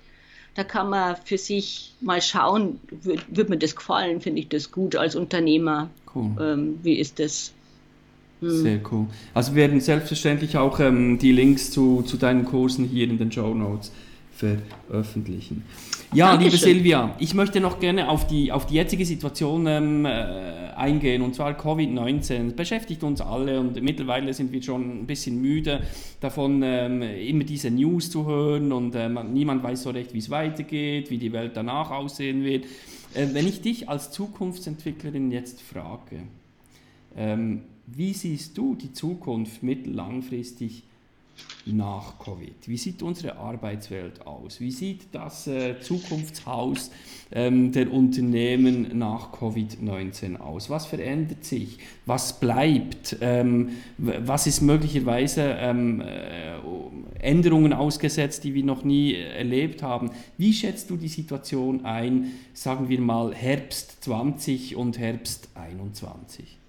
[0.55, 4.71] Da kann man für sich mal schauen, wird, wird mir das gefallen, finde ich das
[4.71, 5.89] gut als Unternehmer.
[6.13, 6.31] Cool.
[6.39, 7.53] Ähm, wie ist das?
[8.41, 8.49] Hm.
[8.49, 9.07] Sehr cool.
[9.33, 13.31] Also wir werden selbstverständlich auch ähm, die Links zu, zu deinen Kursen hier in den
[13.31, 13.91] Show Notes
[14.35, 15.63] veröffentlichen.
[16.13, 16.51] Ja, Dankeschön.
[16.51, 20.09] liebe Silvia, ich möchte noch gerne auf die, auf die jetzige Situation ähm, äh,
[20.75, 22.53] eingehen, und zwar Covid-19.
[22.53, 25.81] beschäftigt uns alle und mittlerweile sind wir schon ein bisschen müde
[26.19, 30.29] davon, ähm, immer diese News zu hören und äh, niemand weiß so recht, wie es
[30.29, 32.65] weitergeht, wie die Welt danach aussehen wird.
[33.15, 36.23] Äh, wenn ich dich als Zukunftsentwicklerin jetzt frage,
[37.17, 40.83] ähm, wie siehst du die Zukunft mittellangfristig
[41.65, 42.67] nach Covid?
[42.67, 44.59] Wie sieht unsere Arbeitswelt aus?
[44.59, 46.91] Wie sieht das äh, Zukunftshaus
[47.31, 50.69] ähm, der Unternehmen nach Covid-19 aus?
[50.69, 51.79] Was verändert sich?
[52.05, 53.17] Was bleibt?
[53.21, 56.57] Ähm, was ist möglicherweise ähm, äh,
[57.19, 60.11] Änderungen ausgesetzt, die wir noch nie erlebt haben?
[60.37, 66.62] Wie schätzt du die Situation ein, sagen wir mal Herbst 20 und Herbst 21?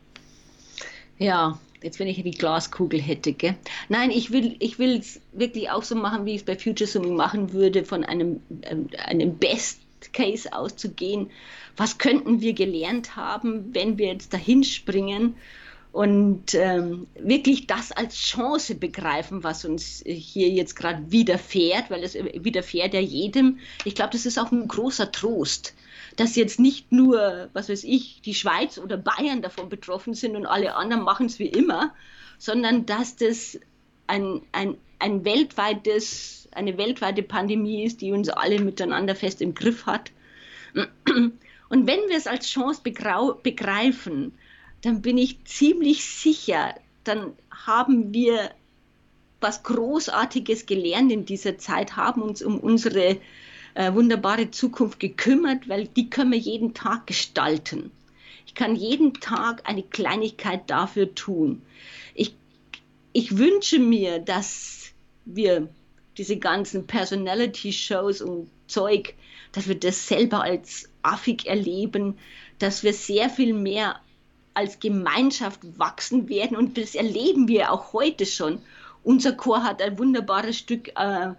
[1.19, 3.57] Ja, jetzt wenn ich die Glaskugel hätte, gell?
[3.89, 7.15] Nein, ich will ich es wirklich auch so machen, wie ich es bei Future Summing
[7.15, 9.81] machen würde, von einem, ähm, einem Best
[10.13, 11.31] Case auszugehen.
[11.77, 15.35] Was könnten wir gelernt haben, wenn wir jetzt dahin springen
[15.93, 22.15] und ähm, wirklich das als Chance begreifen, was uns hier jetzt gerade widerfährt, weil es
[22.15, 23.59] widerfährt ja jedem.
[23.85, 25.75] Ich glaube, das ist auch ein großer Trost
[26.17, 30.47] dass jetzt nicht nur, was weiß ich, die Schweiz oder Bayern davon betroffen sind und
[30.47, 31.95] alle anderen machen es wie immer,
[32.39, 33.59] sondern dass das
[34.07, 39.87] ein, ein, ein weltweites, eine weltweite Pandemie ist, die uns alle miteinander fest im Griff
[39.87, 40.13] hat.
[40.75, 44.33] Und wenn wir es als Chance begreifen,
[44.83, 46.75] dann bin ich ziemlich sicher,
[47.05, 48.51] dann haben wir
[49.41, 53.19] was Großartiges gelernt in dieser Zeit, haben uns um unsere
[53.75, 57.91] äh, wunderbare Zukunft gekümmert, weil die können wir jeden Tag gestalten.
[58.47, 61.63] Ich kann jeden Tag eine Kleinigkeit dafür tun.
[62.15, 62.35] Ich,
[63.13, 64.93] ich wünsche mir, dass
[65.25, 65.69] wir
[66.17, 69.15] diese ganzen Personality-Shows und Zeug,
[69.53, 72.19] dass wir das selber als affig erleben,
[72.59, 74.01] dass wir sehr viel mehr
[74.55, 78.61] als Gemeinschaft wachsen werden und das erleben wir auch heute schon.
[79.03, 81.33] Unser Chor hat ein wunderbares Stück äh,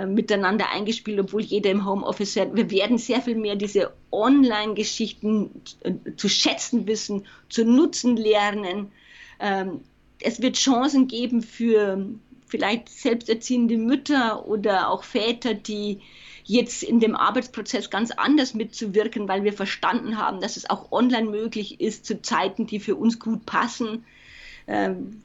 [0.00, 2.56] äh, miteinander eingespielt, obwohl jeder im Homeoffice hat.
[2.56, 5.50] Wir werden sehr viel mehr diese Online-Geschichten
[5.82, 8.92] äh, zu schätzen wissen, zu nutzen lernen.
[9.40, 9.80] Ähm,
[10.20, 12.06] es wird Chancen geben für
[12.46, 16.00] vielleicht selbsterziehende Mütter oder auch Väter, die
[16.44, 21.28] jetzt in dem Arbeitsprozess ganz anders mitzuwirken, weil wir verstanden haben, dass es auch online
[21.28, 24.04] möglich ist zu Zeiten, die für uns gut passen.
[24.66, 25.22] Ähm,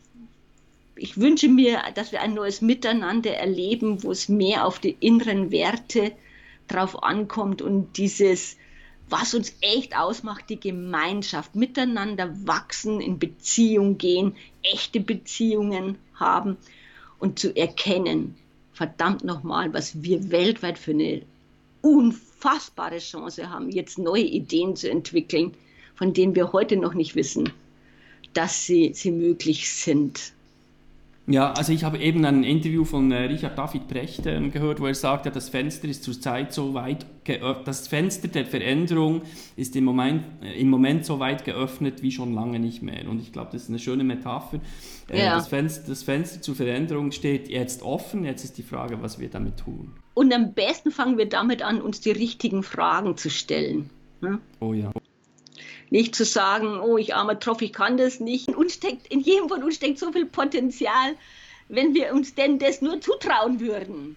[0.96, 5.52] ich wünsche mir, dass wir ein neues Miteinander erleben, wo es mehr auf die inneren
[5.52, 6.14] Werte
[6.68, 8.58] drauf ankommt und dieses,
[9.10, 16.58] was uns echt ausmacht, die Gemeinschaft, miteinander wachsen, in Beziehung gehen, echte Beziehungen haben
[17.20, 18.36] und zu erkennen,
[18.74, 21.22] verdammt nochmal, was wir weltweit für eine
[21.82, 25.54] unfassbare Chance haben, jetzt neue Ideen zu entwickeln,
[25.94, 27.52] von denen wir heute noch nicht wissen,
[28.34, 30.34] dass sie, sie möglich sind.
[31.28, 34.86] Ja, also ich habe eben ein Interview von äh, Richard David Brecht äh, gehört, wo
[34.86, 39.24] er sagt, ja, das Fenster ist zurzeit so weit geöffnet, das Fenster der Veränderung
[39.56, 43.10] ist im Moment, äh, im Moment so weit geöffnet wie schon lange nicht mehr.
[43.10, 44.60] Und ich glaube, das ist eine schöne Metapher.
[45.10, 45.36] Äh, ja.
[45.36, 49.30] das, Fenster, das Fenster zur Veränderung steht jetzt offen, jetzt ist die Frage, was wir
[49.30, 49.94] damit tun.
[50.14, 53.90] Und am besten fangen wir damit an, uns die richtigen Fragen zu stellen.
[54.22, 54.40] Ne?
[54.60, 54.92] Oh ja.
[55.90, 58.48] Nicht zu sagen, oh, ich armer Tropf, ich kann das nicht.
[58.48, 61.16] In, uns steckt, in jedem von uns steckt so viel Potenzial,
[61.70, 64.16] wenn wir uns denn das nur zutrauen würden.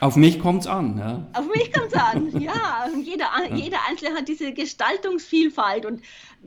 [0.00, 1.24] Auf mich kommt es an, ja.
[1.34, 2.88] Auf mich kommt es an, ja.
[2.92, 3.54] Und jeder, ja.
[3.54, 5.86] jeder Einzelne hat diese Gestaltungsvielfalt.
[5.86, 6.02] Und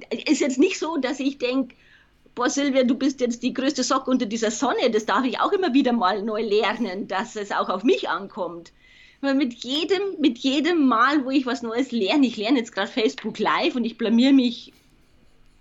[0.09, 1.75] es ist jetzt nicht so, dass ich denke,
[2.35, 4.91] boah Silvia, du bist jetzt die größte Socke unter dieser Sonne.
[4.91, 8.73] Das darf ich auch immer wieder mal neu lernen, dass es auch auf mich ankommt.
[9.21, 12.91] Weil mit jedem, mit jedem Mal, wo ich was Neues lerne, ich lerne jetzt gerade
[12.91, 14.73] Facebook Live und ich blamier mich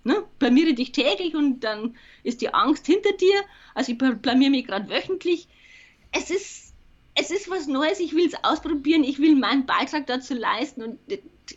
[0.05, 0.23] Ne?
[0.37, 3.41] Blamiere dich täglich und dann ist die Angst hinter dir.
[3.73, 5.47] Also ich blamiere mich gerade wöchentlich.
[6.11, 6.73] Es ist,
[7.15, 10.99] es ist was Neues, ich will es ausprobieren, ich will meinen Beitrag dazu leisten und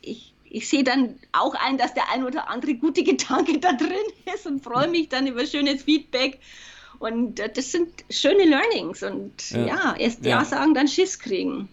[0.00, 3.92] ich, ich sehe dann auch ein, dass der ein oder andere gute Gedanke da drin
[4.34, 6.40] ist und freue mich dann über schönes Feedback.
[7.00, 10.38] Und äh, das sind schöne Learnings und ja, ja erst ja.
[10.38, 11.68] ja sagen, dann Schiss kriegen.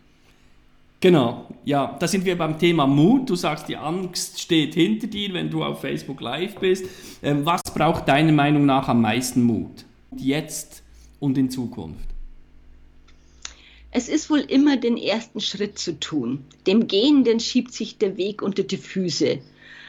[1.06, 3.30] Genau, ja, da sind wir beim Thema Mut.
[3.30, 6.86] Du sagst, die Angst steht hinter dir, wenn du auf Facebook Live bist.
[7.22, 9.86] Ähm, was braucht deiner Meinung nach am meisten Mut?
[10.18, 10.82] Jetzt
[11.20, 12.08] und in Zukunft?
[13.91, 16.44] Es ist wohl immer den ersten Schritt zu tun.
[16.65, 19.38] Dem Gehenden schiebt sich der Weg unter die Füße.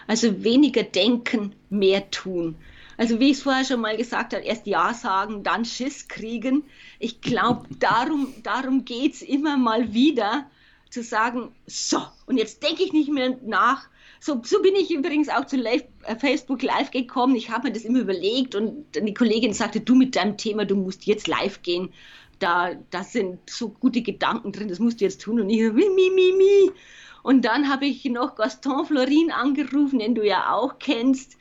[0.07, 2.57] Also weniger denken, mehr tun.
[2.99, 6.65] Also wie ich es vorher schon mal gesagt habe, erst Ja sagen, dann Schiss kriegen.
[6.99, 10.45] Ich glaube, darum, darum geht es immer mal wieder
[10.97, 13.87] zu sagen, so, und jetzt denke ich nicht mehr nach.
[14.19, 17.37] So, so bin ich übrigens auch zu Live, äh, Facebook Live gekommen.
[17.37, 20.75] Ich habe mir das immer überlegt und die Kollegin sagte, du mit deinem Thema, du
[20.75, 21.93] musst jetzt live gehen.
[22.39, 25.39] Da, da sind so gute Gedanken drin, das musst du jetzt tun.
[25.39, 26.71] Und ich mi, mi, mi, mi.
[27.23, 31.37] Und dann habe ich noch Gaston Florin angerufen, den du ja auch kennst.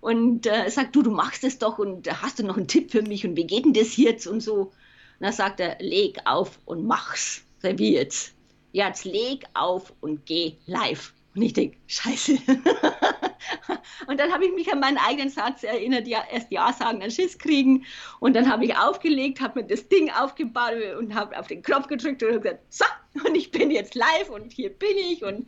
[0.00, 3.02] Und äh, sagt, du, du machst es doch und hast du noch einen Tipp für
[3.02, 4.54] mich und wie geht denn das jetzt und so.
[4.54, 4.72] Und
[5.18, 7.42] dann sagt er, leg auf und mach's.
[7.62, 8.34] Wie jetzt
[8.74, 11.14] jetzt leg auf und geh live.
[11.34, 12.32] Und ich denke, scheiße.
[14.06, 17.10] und dann habe ich mich an meinen eigenen Satz erinnert, ja, erst Ja sagen, dann
[17.10, 17.84] Schiss kriegen.
[18.18, 21.86] Und dann habe ich aufgelegt, habe mir das Ding aufgebaut und habe auf den Knopf
[21.86, 22.84] gedrückt und gesagt, so,
[23.24, 25.24] und ich bin jetzt live und hier bin ich.
[25.24, 25.46] Und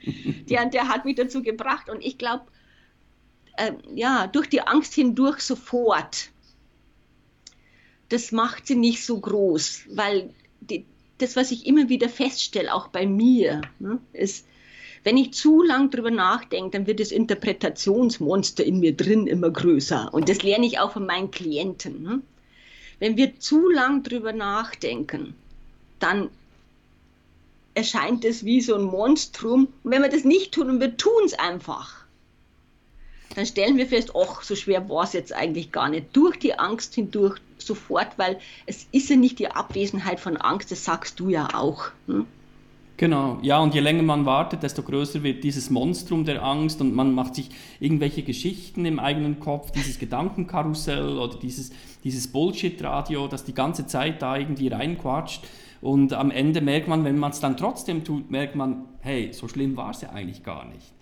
[0.49, 1.89] der, der hat mich dazu gebracht.
[1.89, 2.47] Und ich glaube,
[3.57, 6.31] äh, ja, durch die Angst hindurch sofort,
[8.09, 10.87] das macht sie nicht so groß, weil die,
[11.19, 14.47] das, was ich immer wieder feststelle, auch bei mir, ne, ist,
[15.05, 20.13] wenn ich zu lang drüber nachdenke, dann wird das Interpretationsmonster in mir drin immer größer.
[20.13, 22.03] Und das lerne ich auch von meinen Klienten.
[22.03, 22.23] Ne?
[22.99, 25.35] Wenn wir zu lang drüber nachdenken,
[26.01, 26.29] dann
[27.75, 29.69] erscheint es wie so ein Monstrum.
[29.85, 32.05] Und wenn wir das nicht tun und wir tun es einfach,
[33.37, 36.07] dann stellen wir fest, ach, so schwer war es jetzt eigentlich gar nicht.
[36.15, 40.85] Durch die Angst hindurch sofort, weil es ist ja nicht die Abwesenheit von Angst, das
[40.85, 41.91] sagst du ja auch.
[42.07, 42.27] Hm?
[42.99, 46.95] Genau, ja, und je länger man wartet, desto größer wird dieses Monstrum der Angst und
[46.95, 51.73] man macht sich irgendwelche Geschichten im eigenen Kopf, dieses Gedankenkarussell oder dieses,
[52.05, 55.45] dieses Bullshit-Radio, das die ganze Zeit da irgendwie reinquatscht.
[55.83, 59.47] Und am Ende merkt man, wenn man es dann trotzdem tut, merkt man, hey, so
[59.47, 60.96] schlimm war es ja eigentlich gar nicht.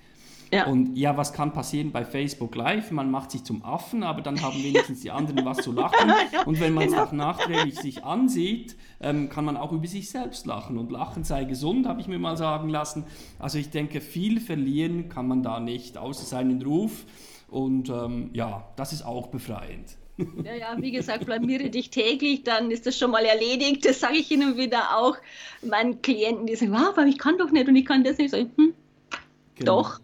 [0.55, 0.67] Ja.
[0.67, 2.93] Und ja, was kann passieren bei Facebook Live?
[2.93, 6.13] Man macht sich zum Affen, aber dann haben wenigstens die anderen was zu lachen.
[6.47, 7.05] Und wenn man es genau.
[7.05, 10.79] auch nachträglich sich ansieht, ähm, kann man auch über sich selbst lachen.
[10.79, 13.05] Und Lachen sei gesund, habe ich mir mal sagen lassen.
[13.41, 17.05] Also ich denke, viel verlieren kann man da nicht, außer seinen Ruf.
[17.49, 19.97] Und ähm, ja, das ist auch befreiend.
[20.45, 23.85] Ja, ja, wie gesagt, blamiere dich täglich, dann ist das schon mal erledigt.
[23.85, 25.17] Das sage ich Ihnen wieder auch
[25.63, 28.31] meinen Klienten, die sagen, wow, aber ich kann doch nicht und ich kann das nicht.
[28.31, 28.75] So, hm,
[29.57, 29.83] genau.
[29.83, 30.01] Doch,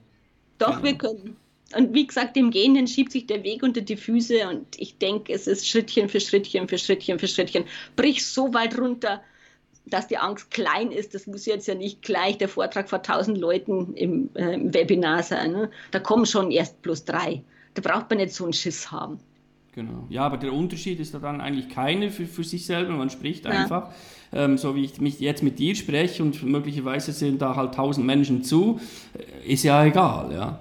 [0.61, 1.37] doch, wir können.
[1.77, 5.33] Und wie gesagt, dem Gehenden schiebt sich der Weg unter die Füße und ich denke,
[5.33, 7.65] es ist Schrittchen für Schrittchen für Schrittchen für Schrittchen.
[7.95, 9.23] Brich so weit runter,
[9.87, 11.15] dass die Angst klein ist.
[11.15, 15.23] Das muss jetzt ja nicht gleich der Vortrag vor tausend Leuten im, äh, im Webinar
[15.23, 15.53] sein.
[15.53, 15.71] Ne?
[15.93, 17.43] Da kommen schon erst plus drei.
[17.75, 19.21] Da braucht man nicht so einen Schiss haben.
[19.73, 20.07] Genau.
[20.09, 22.93] Ja, aber der Unterschied ist da dann eigentlich keine für, für sich selber.
[22.95, 23.53] Man spricht ja.
[23.53, 23.91] einfach,
[24.33, 28.05] ähm, so wie ich mich jetzt mit dir spreche und möglicherweise sind da halt tausend
[28.05, 28.81] Menschen zu,
[29.17, 30.33] äh, ist ja egal.
[30.33, 30.59] Ja,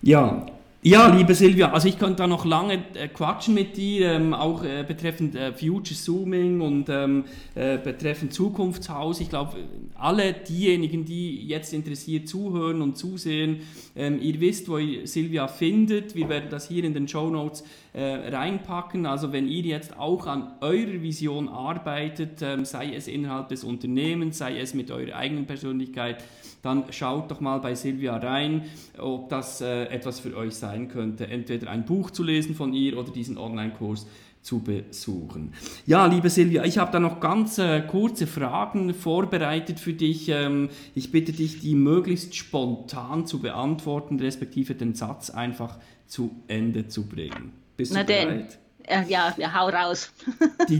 [0.00, 0.46] ja
[0.82, 4.64] ja, liebe Silvia, also ich könnte da noch lange äh, quatschen mit dir, ähm, auch
[4.64, 7.24] äh, betreffend äh, Future Zooming und ähm,
[7.54, 9.20] äh, betreffend Zukunftshaus.
[9.20, 9.58] Ich glaube,
[9.94, 13.60] alle diejenigen, die jetzt interessiert zuhören und zusehen,
[13.94, 16.14] ähm, ihr wisst, wo ihr Silvia findet.
[16.14, 19.06] Wir werden das hier in den Show Notes äh, reinpacken.
[19.06, 24.38] Also wenn ihr jetzt auch an eurer Vision arbeitet, ähm, sei es innerhalb des Unternehmens,
[24.38, 26.22] sei es mit eurer eigenen Persönlichkeit,
[26.62, 28.64] dann schaut doch mal bei Silvia rein,
[28.98, 31.26] ob das äh, etwas für euch sein könnte.
[31.26, 34.06] Entweder ein Buch zu lesen von ihr oder diesen Online-Kurs
[34.42, 35.52] zu besuchen.
[35.86, 40.28] Ja, liebe Silvia, ich habe da noch ganz äh, kurze Fragen vorbereitet für dich.
[40.28, 46.88] Ähm, ich bitte dich, die möglichst spontan zu beantworten, respektive den Satz einfach zu Ende
[46.88, 47.52] zu bringen.
[47.80, 48.58] Bist Na du bereit?
[48.86, 49.04] Denn.
[49.06, 50.12] Äh, ja, ja, hau raus.
[50.68, 50.78] die,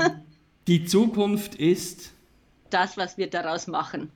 [0.67, 2.13] die Zukunft ist
[2.69, 4.11] das, was wir daraus machen.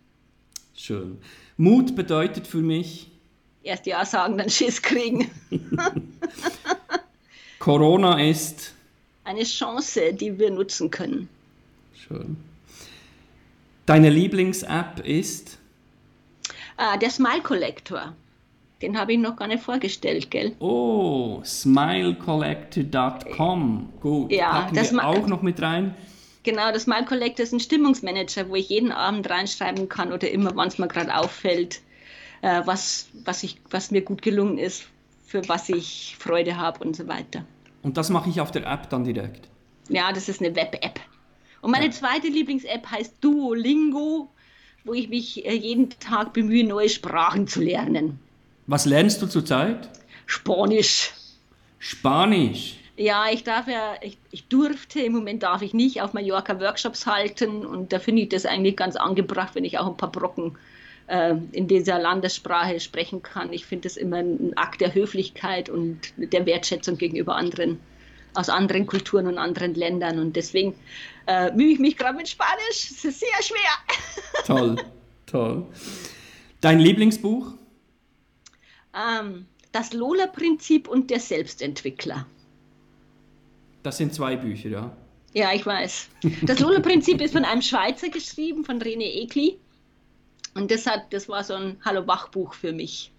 [0.74, 1.16] Schön.
[1.56, 3.10] Mut bedeutet für mich.
[3.62, 5.30] Erst Ja sagen, dann Schiss kriegen.
[7.58, 8.74] Corona ist.
[9.24, 11.30] Eine Chance, die wir nutzen können.
[12.06, 12.36] Schön.
[13.86, 15.56] Deine Lieblings-App ist?
[16.76, 18.14] Ah, der Smile Collector.
[18.82, 20.54] Den habe ich noch gar nicht vorgestellt, gell?
[20.58, 23.92] Oh, smilecollector.com.
[24.00, 25.94] Gut, Ja, packen das wir auch noch mit rein.
[26.42, 30.54] Genau, das Smile Collector ist ein Stimmungsmanager, wo ich jeden Abend reinschreiben kann oder immer,
[30.56, 31.80] wann es mir gerade auffällt,
[32.42, 34.84] äh, was, was, ich, was mir gut gelungen ist,
[35.26, 37.46] für was ich Freude habe und so weiter.
[37.82, 39.48] Und das mache ich auf der App dann direkt.
[39.88, 41.00] Ja, das ist eine Web-App.
[41.62, 41.92] Und meine Ja.
[41.92, 44.28] zweite Lieblings-App heißt Duolingo,
[44.84, 48.18] wo ich mich äh, jeden Tag bemühe, neue Sprachen zu lernen.
[48.66, 49.90] Was lernst du zurzeit?
[50.26, 51.12] Spanisch.
[51.78, 52.76] Spanisch.
[52.96, 57.06] Ja, ich darf ja, ich, ich durfte, im Moment darf ich nicht auf Mallorca Workshops
[57.06, 60.56] halten und da finde ich das eigentlich ganz angebracht, wenn ich auch ein paar Brocken
[61.08, 63.52] äh, in dieser Landessprache sprechen kann.
[63.52, 67.80] Ich finde das immer ein Akt der Höflichkeit und der Wertschätzung gegenüber anderen,
[68.34, 70.74] aus anderen Kulturen und anderen Ländern und deswegen
[71.26, 72.90] äh, mühe ich mich gerade mit Spanisch.
[72.90, 74.44] Es ist sehr schwer.
[74.46, 74.76] Toll,
[75.26, 75.66] toll.
[76.60, 77.54] Dein Lieblingsbuch?
[78.94, 82.26] Ähm, das Lola-Prinzip und der Selbstentwickler.
[83.82, 84.96] Das sind zwei Bücher, ja.
[85.34, 86.08] Ja, ich weiß.
[86.42, 89.58] Das Lola-Prinzip ist von einem Schweizer geschrieben, von René Ekli.
[90.54, 93.10] Und das, hat, das war so ein Hallo-Wach-Buch für mich.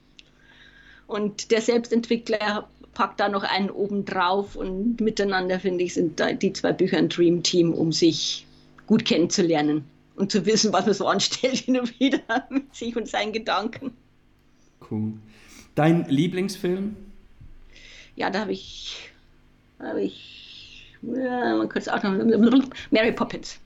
[1.08, 6.54] Und der Selbstentwickler packt da noch einen oben drauf und miteinander, finde ich, sind die
[6.54, 8.48] zwei Bücher ein Dream Team, um sich
[8.88, 9.84] gut kennenzulernen
[10.16, 13.92] und zu wissen, was man so anstellt hin und wieder mit sich und seinen Gedanken.
[14.90, 15.14] Cool.
[15.76, 16.96] Dein Lieblingsfilm?
[18.16, 19.10] Ja, da habe ich,
[19.80, 23.60] habe ich, ja, man könnte es auch noch, Mary Poppins.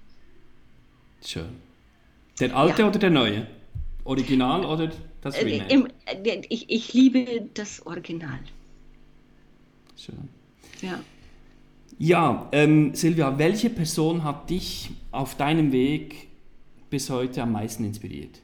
[1.23, 1.49] Schön.
[2.39, 2.87] Der alte Ja.
[2.87, 3.47] oder der neue?
[4.05, 4.91] Original oder
[5.21, 5.91] das Äh, Remake?
[6.05, 8.39] äh, ich, ich liebe das Original.
[9.95, 10.29] Schön.
[10.81, 10.99] Ja.
[11.99, 16.29] Ja, ähm, Silvia, welche Person hat dich auf deinem Weg
[16.89, 18.41] bis heute am meisten inspiriert?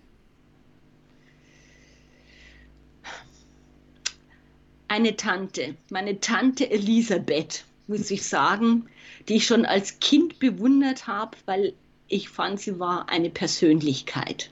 [4.96, 8.88] Eine Tante, meine Tante Elisabeth, muss ich sagen,
[9.28, 11.74] die ich schon als Kind bewundert habe, weil
[12.08, 14.52] ich fand, sie war eine Persönlichkeit.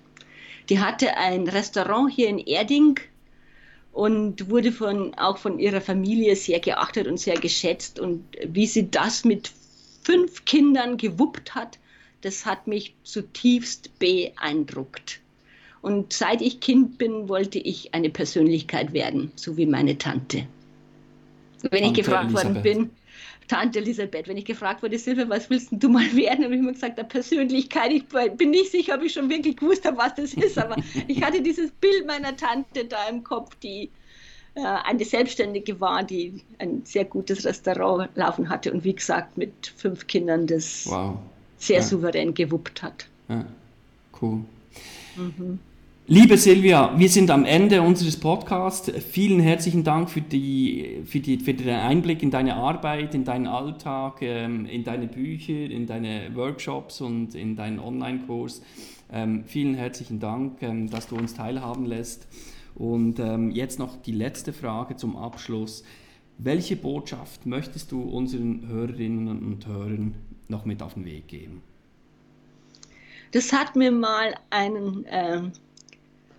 [0.68, 3.00] Die hatte ein Restaurant hier in Erding
[3.94, 7.98] und wurde von, auch von ihrer Familie sehr geachtet und sehr geschätzt.
[7.98, 9.50] Und wie sie das mit
[10.04, 11.80] fünf Kindern gewuppt hat,
[12.20, 15.22] das hat mich zutiefst beeindruckt.
[15.84, 20.48] Und seit ich Kind bin, wollte ich eine Persönlichkeit werden, so wie meine Tante.
[21.72, 22.64] Wenn ich Tante gefragt worden Elisabeth.
[22.64, 22.90] bin,
[23.50, 26.46] Tante Elisabeth, wenn ich gefragt wurde, Silvia, was willst du mal werden?
[26.46, 27.92] habe ich immer gesagt, eine Persönlichkeit.
[27.92, 28.06] Ich
[28.38, 30.78] bin nicht sicher, ob ich schon wirklich gewusst habe, was das ist, aber
[31.08, 33.90] ich hatte dieses Bild meiner Tante da im Kopf, die
[34.56, 39.52] äh, eine Selbstständige war, die ein sehr gutes Restaurant laufen hatte und wie gesagt mit
[39.76, 41.18] fünf Kindern das Wow.
[41.58, 41.84] sehr Ja.
[41.84, 43.08] souverän gewuppt hat.
[43.28, 43.46] Ja,
[44.22, 44.40] cool.
[46.08, 48.92] Liebe Silvia, wir sind am Ende unseres Podcasts.
[49.10, 53.48] Vielen herzlichen Dank für, die, für, die, für den Einblick in deine Arbeit, in deinen
[53.48, 58.62] Alltag, ähm, in deine Bücher, in deine Workshops und in deinen Online-Kurs.
[59.14, 62.28] Ähm, vielen herzlichen Dank, ähm, dass du uns teilhaben lässt.
[62.76, 63.20] Und
[63.54, 65.84] jetzt noch die letzte Frage zum Abschluss.
[66.40, 70.16] Welche Botschaft möchtest du unseren Hörerinnen und Hörern
[70.48, 71.62] noch mit auf den Weg geben?
[73.32, 75.52] Das hat mir mal einen, ähm,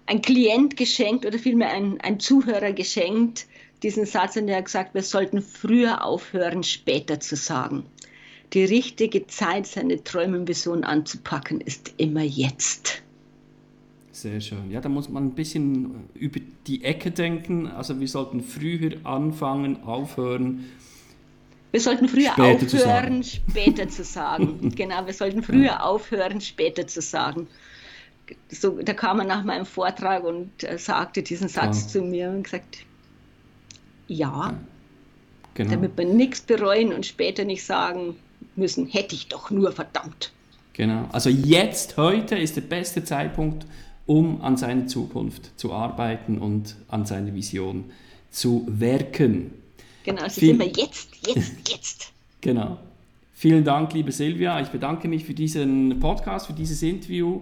[0.07, 3.47] ein Klient geschenkt oder vielmehr ein, ein Zuhörer geschenkt,
[3.83, 7.85] diesen Satz, und er hat gesagt, wir sollten früher aufhören, später zu sagen.
[8.53, 13.03] Die richtige Zeit, seine Träume und Visionen anzupacken, ist immer jetzt.
[14.13, 14.71] Sehr schön.
[14.71, 16.39] Ja, da muss man ein bisschen über
[16.69, 17.67] die Ecke denken.
[17.67, 20.67] Also wir sollten früher anfangen, aufhören.
[21.73, 24.73] Wir sollten früher Später zu aufhören, später zu sagen.
[24.77, 27.49] genau, wir sollten früher aufhören, später zu sagen.
[28.51, 31.89] So, da kam er nach meinem Vortrag und äh, sagte diesen Satz Klar.
[31.89, 32.79] zu mir und gesagt,
[34.09, 34.55] ja,
[35.55, 35.71] Genau.
[35.71, 38.17] damit wir nichts bereuen und später nicht sagen
[38.57, 40.33] müssen, hätte ich doch nur verdammt.
[40.73, 41.09] genau.
[41.13, 43.65] Also jetzt, heute ist der beste Zeitpunkt,
[44.07, 47.85] um an seiner Zukunft zu arbeiten und an seiner Vision
[48.31, 49.53] zu werken.
[50.05, 52.13] Genau, ist Viel- immer jetzt, jetzt, jetzt.
[52.41, 52.79] Genau.
[53.33, 54.61] Vielen Dank, liebe Silvia.
[54.61, 57.41] Ich bedanke mich für diesen Podcast, für dieses Interview.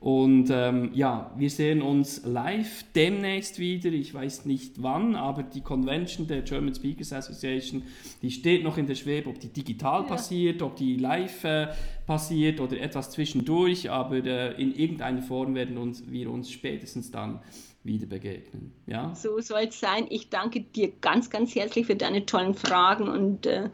[0.00, 3.90] Und ähm, ja, wir sehen uns live demnächst wieder.
[3.90, 7.82] Ich weiß nicht wann, aber die Convention der German Speakers Association,
[8.22, 11.68] die steht noch in der Schwebe, ob die digital passiert, ob die live äh,
[12.06, 13.90] passiert oder etwas zwischendurch.
[13.90, 17.40] Aber äh, in irgendeiner Form werden uns, wir uns spätestens dann
[17.84, 18.72] wieder begegnen.
[18.86, 19.14] Ja?
[19.14, 20.06] So soll es sein.
[20.08, 23.68] Ich danke dir ganz, ganz herzlich für deine tollen Fragen und äh,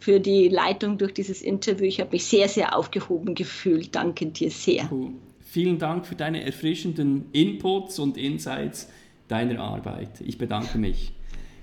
[0.00, 1.86] für die Leitung durch dieses Interview.
[1.86, 3.94] Ich habe mich sehr, sehr aufgehoben gefühlt.
[3.94, 4.86] Danke dir sehr.
[4.90, 5.12] Cool.
[5.52, 8.88] Vielen Dank für deine erfrischenden Inputs und Insights.
[9.28, 10.22] deiner Arbeit.
[10.24, 11.12] Ich bedanke mich.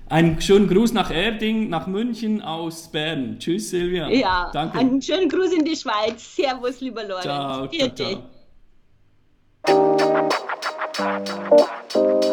[0.08, 3.40] Einen schönen Gruß nach Erding, nach München aus Bern.
[3.40, 4.08] Tschüss, Silvia.
[4.08, 4.78] Ja, Danke.
[4.78, 6.36] einen schönen Gruß in die Schweiz.
[6.36, 7.24] Servus, lieber Lorenz.
[7.24, 8.20] Ciao, ciao,
[12.14, 12.30] ciao.